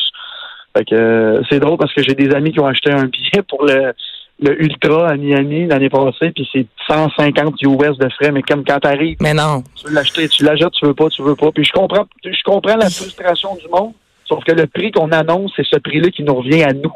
Fait 0.77 0.85
que 0.85 0.93
euh, 0.93 1.41
c'est 1.49 1.59
drôle 1.59 1.79
parce 1.79 1.91
que 1.91 2.03
j'ai 2.03 2.13
des 2.13 2.35
amis 2.35 2.51
qui 2.51 2.59
ont 2.59 2.67
acheté 2.67 2.91
un 2.91 3.05
billet 3.05 3.41
pour 3.49 3.65
le, 3.65 3.93
le 4.41 4.61
Ultra 4.63 5.09
à 5.09 5.15
Miami 5.15 5.65
l'année 5.65 5.89
passée, 5.89 6.29
puis 6.29 6.47
c'est 6.53 6.67
150 6.87 7.59
US 7.63 7.97
de 7.97 8.09
frais, 8.09 8.31
mais 8.31 8.43
comme 8.43 8.63
quand 8.63 8.79
t'arrives, 8.79 9.17
Mais 9.21 9.33
non. 9.33 9.63
tu 9.75 9.87
veux 9.87 9.95
l'acheter, 9.95 10.29
tu 10.29 10.43
l'achètes, 10.43 10.73
tu 10.73 10.85
veux 10.85 10.93
pas, 10.93 11.09
tu 11.09 11.23
veux 11.23 11.35
pas. 11.35 11.51
Puis 11.51 11.65
je 11.65 11.71
comprends, 11.71 12.05
je 12.23 12.43
comprends 12.45 12.75
la 12.75 12.91
frustration 12.91 13.55
du 13.55 13.67
monde, 13.69 13.93
sauf 14.27 14.43
que 14.43 14.51
le 14.51 14.67
prix 14.67 14.91
qu'on 14.91 15.11
annonce, 15.11 15.51
c'est 15.55 15.65
ce 15.65 15.79
prix-là 15.79 16.11
qui 16.11 16.21
nous 16.21 16.35
revient 16.35 16.61
à 16.61 16.73
nous. 16.73 16.93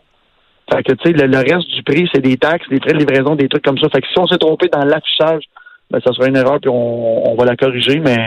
Fait 0.72 0.84
que, 0.84 0.94
tu 0.94 1.10
sais, 1.10 1.12
le, 1.12 1.25
le 1.25 1.38
reste 1.38 1.70
du 1.72 1.82
prix, 1.82 2.08
c'est 2.14 2.22
des 2.22 2.38
taxes, 2.38 2.70
des 2.70 2.80
frais 2.80 2.94
de 2.94 3.00
livraison, 3.00 3.36
des 3.36 3.48
trucs 3.48 3.66
comme 3.66 3.80
ça. 3.80 3.90
Fait 3.90 4.02
que 4.02 4.08
si 4.08 4.20
on 4.20 4.28
s'est 4.28 4.38
trompé 4.38 4.68
dans 4.68 4.86
l'affichage, 4.86 5.44
ben, 5.92 6.00
ça 6.06 6.12
sera 6.13 6.27
une 6.27 6.36
erreur, 6.38 6.60
puis 6.60 6.70
on, 6.70 7.32
on 7.32 7.36
va 7.36 7.46
la 7.46 7.56
corriger, 7.56 8.00
mais 8.00 8.18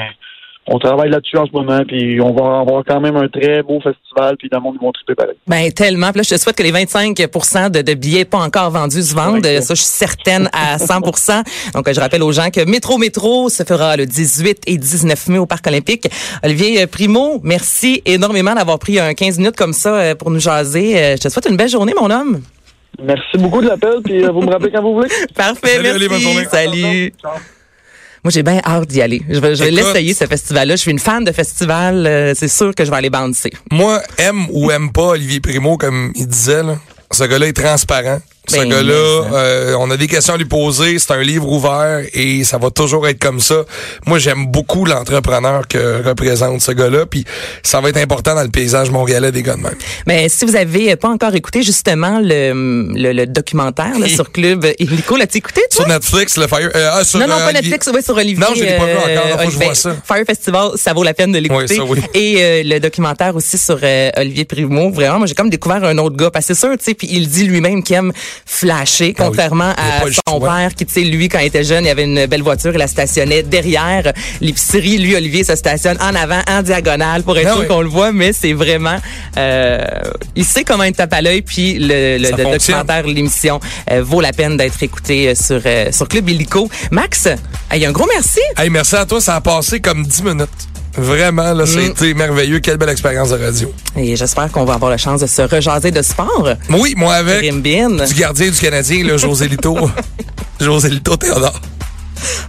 on 0.70 0.78
travaille 0.78 1.08
là-dessus 1.08 1.38
en 1.38 1.46
ce 1.46 1.52
moment, 1.52 1.82
puis 1.86 2.20
on 2.20 2.32
va 2.34 2.60
avoir 2.60 2.84
quand 2.86 3.00
même 3.00 3.16
un 3.16 3.28
très 3.28 3.62
beau 3.62 3.80
festival, 3.80 4.36
puis 4.36 4.48
le 4.52 4.60
monde 4.60 4.76
ils 4.78 4.84
vont 4.84 4.92
triper 4.92 5.14
pareil. 5.14 5.34
Ben 5.46 5.72
tellement. 5.72 6.10
Puis 6.10 6.18
là, 6.18 6.22
je 6.24 6.34
te 6.34 6.40
souhaite 6.40 6.56
que 6.56 6.62
les 6.62 6.70
25 6.70 7.16
de, 7.16 7.82
de 7.82 7.94
billets 7.94 8.26
pas 8.26 8.38
encore 8.38 8.70
vendus 8.70 9.02
se 9.02 9.14
vendent. 9.14 9.44
Ça, 9.44 9.74
je 9.74 9.80
suis 9.80 9.90
certaine 9.90 10.48
à 10.52 10.76
100% 10.76 11.42
Donc, 11.74 11.90
je 11.90 12.00
rappelle 12.00 12.22
aux 12.22 12.32
gens 12.32 12.50
que 12.50 12.64
Métro 12.64 12.98
Métro 12.98 13.48
se 13.48 13.62
fera 13.62 13.96
le 13.96 14.04
18 14.04 14.64
et 14.66 14.76
19 14.76 15.28
mai 15.28 15.38
au 15.38 15.46
Parc 15.46 15.66
olympique. 15.66 16.08
Olivier 16.44 16.82
euh, 16.82 16.86
Primo, 16.86 17.40
merci 17.42 18.02
énormément 18.04 18.54
d'avoir 18.54 18.78
pris 18.78 18.98
un 18.98 19.14
15 19.14 19.38
minutes 19.38 19.56
comme 19.56 19.72
ça 19.72 19.94
euh, 19.94 20.14
pour 20.14 20.30
nous 20.30 20.40
jaser. 20.40 20.98
Euh, 20.98 21.16
Je 21.16 21.22
te 21.22 21.28
souhaite 21.30 21.48
une 21.48 21.56
belle 21.56 21.70
journée, 21.70 21.94
mon 21.98 22.10
homme. 22.10 22.42
Merci 23.02 23.38
beaucoup 23.38 23.60
de 23.60 23.68
l'appel, 23.68 24.00
puis 24.04 24.24
euh, 24.24 24.30
vous 24.30 24.40
me 24.40 24.50
rappelez 24.50 24.70
quand 24.72 24.82
vous 24.82 24.94
voulez. 24.94 25.08
Parfait, 25.34 25.76
Salut, 25.76 26.08
merci. 26.08 26.22
Journée. 26.22 26.46
Salut. 26.50 27.12
Ciao. 27.20 27.32
Moi, 28.24 28.32
j'ai 28.32 28.42
bien 28.42 28.60
hâte 28.64 28.88
d'y 28.88 29.00
aller. 29.00 29.22
Je 29.28 29.38
vais, 29.38 29.54
je 29.54 29.62
vais 29.62 29.70
l'essayer, 29.70 30.12
ce 30.12 30.26
festival-là. 30.26 30.74
Je 30.74 30.80
suis 30.80 30.90
une 30.90 30.98
fan 30.98 31.22
de 31.22 31.30
festival. 31.30 32.06
Euh, 32.06 32.32
c'est 32.34 32.48
sûr 32.48 32.74
que 32.74 32.84
je 32.84 32.90
vais 32.90 32.96
aller 32.96 33.10
bouncer. 33.10 33.52
Moi, 33.70 34.02
aime 34.18 34.46
ou 34.50 34.70
aime 34.72 34.90
pas 34.90 35.10
Olivier 35.10 35.40
Primo, 35.40 35.76
comme 35.76 36.12
il 36.16 36.26
disait, 36.26 36.64
là, 36.64 36.76
ce 37.12 37.24
gars-là 37.24 37.46
est 37.46 37.52
transparent. 37.52 38.18
Ce 38.48 38.56
Ben, 38.56 38.68
gars-là, 38.68 39.22
ça. 39.30 39.36
euh, 39.36 39.74
on 39.78 39.90
a 39.90 39.96
des 39.96 40.06
questions 40.06 40.34
à 40.34 40.36
lui 40.36 40.44
poser, 40.46 40.98
c'est 40.98 41.12
un 41.12 41.22
livre 41.22 41.46
ouvert 41.48 42.02
et 42.14 42.44
ça 42.44 42.58
va 42.58 42.70
toujours 42.70 43.06
être 43.06 43.18
comme 43.18 43.40
ça. 43.40 43.64
Moi, 44.06 44.18
j'aime 44.18 44.46
beaucoup 44.46 44.84
l'entrepreneur 44.84 45.68
que 45.68 46.02
représente 46.06 46.60
ce 46.62 46.72
gars-là, 46.72 47.06
puis 47.06 47.24
ça 47.62 47.80
va 47.80 47.90
être 47.90 47.98
important 47.98 48.34
dans 48.34 48.42
le 48.42 48.48
paysage 48.48 48.90
montréalais 48.90 49.32
des 49.32 49.42
gars 49.42 49.54
de 49.56 49.60
même. 49.62 49.74
Mais 50.06 50.28
si 50.28 50.44
vous 50.44 50.56
avez 50.56 50.96
pas 50.96 51.08
encore 51.08 51.34
écouté 51.34 51.62
justement 51.62 52.20
le, 52.22 52.52
le, 52.94 53.12
le 53.12 53.26
documentaire 53.26 53.98
là, 53.98 54.08
sur 54.08 54.32
Club 54.32 54.66
Illico, 54.78 55.16
l'as-tu 55.16 55.38
écouté, 55.38 55.60
toi? 55.70 55.84
Sur 55.84 55.88
Netflix, 55.88 56.36
le 56.36 56.46
Fire... 56.46 56.70
euh, 56.74 56.90
ah, 56.92 57.04
sur, 57.04 57.20
Non, 57.20 57.26
non, 57.28 57.34
euh, 57.34 57.44
pas 57.46 57.52
Netflix, 57.52 57.88
oui, 57.94 58.02
sur 58.02 58.16
Olivier. 58.16 58.38
Non, 58.40 58.54
je 58.56 58.62
l'ai 58.64 58.76
pas 58.76 58.86
vu 58.86 58.92
encore, 58.96 59.08
euh, 59.08 59.38
faut 59.38 59.46
que 59.48 59.50
je 59.52 59.56
vois 59.58 59.74
ça. 59.74 59.96
Fire 60.04 60.24
Festival, 60.26 60.70
ça 60.76 60.92
vaut 60.94 61.02
la 61.04 61.14
peine 61.14 61.32
de 61.32 61.38
l'écouter. 61.38 61.66
Oui, 61.68 61.76
ça, 61.76 61.84
oui. 61.84 62.00
Et 62.14 62.36
euh, 62.42 62.62
le 62.64 62.78
documentaire 62.80 63.36
aussi 63.36 63.58
sur 63.58 63.78
euh, 63.82 64.10
Olivier 64.16 64.44
Primo. 64.44 64.90
Vraiment, 64.90 65.18
moi, 65.18 65.26
j'ai 65.26 65.34
comme 65.34 65.50
découvert 65.50 65.84
un 65.84 65.98
autre 65.98 66.16
gars. 66.16 66.30
Parce 66.30 66.46
que 66.46 66.54
c'est 66.54 66.60
sûr, 66.60 66.70
tu 66.78 66.84
sais, 66.84 66.94
puis 66.94 67.08
il 67.10 67.28
dit 67.28 67.44
lui-même 67.44 67.82
qu'il 67.82 67.96
aime 67.96 68.12
Ah 68.70 68.84
oui. 69.00 69.14
contrairement 69.14 69.70
à 69.76 70.00
son 70.26 70.38
choix. 70.40 70.48
père 70.48 70.74
qui, 70.74 70.86
tu 70.86 70.92
sais, 70.94 71.00
lui, 71.02 71.28
quand 71.28 71.38
il 71.38 71.46
était 71.46 71.64
jeune, 71.64 71.84
il 71.84 71.88
avait 71.90 72.04
une 72.04 72.26
belle 72.26 72.42
voiture, 72.42 72.72
il 72.72 72.78
la 72.78 72.86
stationnait 72.86 73.42
derrière 73.42 74.12
l'épicerie. 74.40 74.98
Lui, 74.98 75.14
Olivier, 75.16 75.44
se 75.44 75.54
stationne 75.56 75.96
en 76.00 76.14
avant, 76.14 76.40
en 76.48 76.62
diagonale, 76.62 77.22
pour 77.22 77.36
être 77.38 77.48
Ah 77.50 77.52
sûr 77.52 77.60
oui. 77.62 77.66
qu'on 77.68 77.80
le 77.82 77.88
voit, 77.88 78.12
mais 78.12 78.32
c'est 78.32 78.52
vraiment... 78.52 78.96
euh, 79.36 79.78
il 80.34 80.44
sait 80.44 80.64
comment 80.64 80.84
il 80.84 80.92
tape 80.92 81.12
à 81.12 81.22
l'œil, 81.22 81.42
puis 81.42 81.74
le, 81.78 82.18
le, 82.18 82.30
le 82.36 82.44
documentaire, 82.52 83.06
l'émission, 83.06 83.60
euh, 83.90 84.02
vaut 84.02 84.20
la 84.20 84.32
peine 84.32 84.56
d'être 84.56 84.82
écouté 84.82 85.28
euh, 85.28 85.34
sur, 85.34 85.60
euh, 85.64 85.92
sur 85.92 86.08
Club 86.08 86.28
Illico. 86.28 86.68
Max, 86.90 87.28
hey, 87.70 87.84
un 87.84 87.92
gros 87.92 88.06
merci. 88.12 88.40
Hey, 88.56 88.70
merci 88.70 88.96
à 88.96 89.04
toi, 89.06 89.20
ça 89.20 89.36
a 89.36 89.40
passé 89.40 89.80
comme 89.80 90.04
10 90.04 90.22
minutes. 90.22 90.48
Vraiment, 90.98 91.52
là, 91.54 91.64
a 91.64 92.04
Mm. 92.04 92.14
merveilleux. 92.14 92.58
Quelle 92.60 92.76
belle 92.76 92.88
expérience 92.90 93.30
de 93.30 93.36
radio. 93.42 93.72
Et 93.96 94.16
j'espère 94.16 94.50
qu'on 94.50 94.64
va 94.64 94.74
avoir 94.74 94.90
la 94.90 94.96
chance 94.98 95.20
de 95.20 95.26
se 95.26 95.42
rejaser 95.42 95.90
de 95.90 96.02
sport. 96.02 96.48
Oui, 96.70 96.94
moi 96.96 97.14
avec 97.14 97.40
Rimbin. 97.40 98.04
du 98.04 98.14
gardien 98.14 98.50
du 98.50 98.58
Canadien, 98.58 99.04
là, 99.04 99.16
José 99.16 99.48
Lito. 99.48 99.76
José 100.60 100.88
Lito 100.90 101.16
Théodore. 101.16 101.60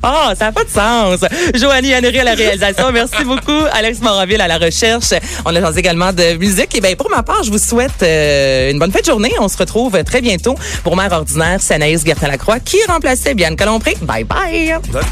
Ah, 0.01 0.33
ça 0.37 0.45
n'a 0.45 0.51
pas 0.51 0.63
de 0.63 0.69
sens. 0.69 1.19
Joanie 1.53 1.93
Henry 1.95 2.19
à 2.19 2.23
la 2.23 2.33
réalisation. 2.33 2.91
Merci 2.91 3.23
beaucoup. 3.23 3.65
Alex 3.71 3.99
Moraville 4.01 4.41
à 4.41 4.47
la 4.47 4.57
recherche. 4.57 5.13
On 5.45 5.55
a 5.55 5.61
jasé 5.61 5.79
également 5.79 6.11
de 6.11 6.37
musique. 6.37 6.73
Et 6.75 6.81
bien, 6.81 6.95
pour 6.95 7.09
ma 7.11 7.21
part, 7.21 7.43
je 7.43 7.51
vous 7.51 7.59
souhaite 7.59 8.01
euh, 8.01 8.71
une 8.71 8.79
bonne 8.79 8.91
fin 8.91 9.01
de 9.01 9.05
journée. 9.05 9.31
On 9.39 9.47
se 9.47 9.57
retrouve 9.57 10.03
très 10.03 10.21
bientôt 10.21 10.55
pour 10.83 10.95
Mère 10.97 11.11
ordinaire. 11.11 11.59
C'est 11.61 11.75
Anaïs 11.75 12.03
Gertin-Lacroix 12.03 12.59
qui 12.61 12.77
remplaçait 12.87 13.35
Bianca 13.35 13.65
Lompré. 13.65 13.95
Bye 14.01 14.23
bye. 14.23 14.73
Salut. 14.91 15.05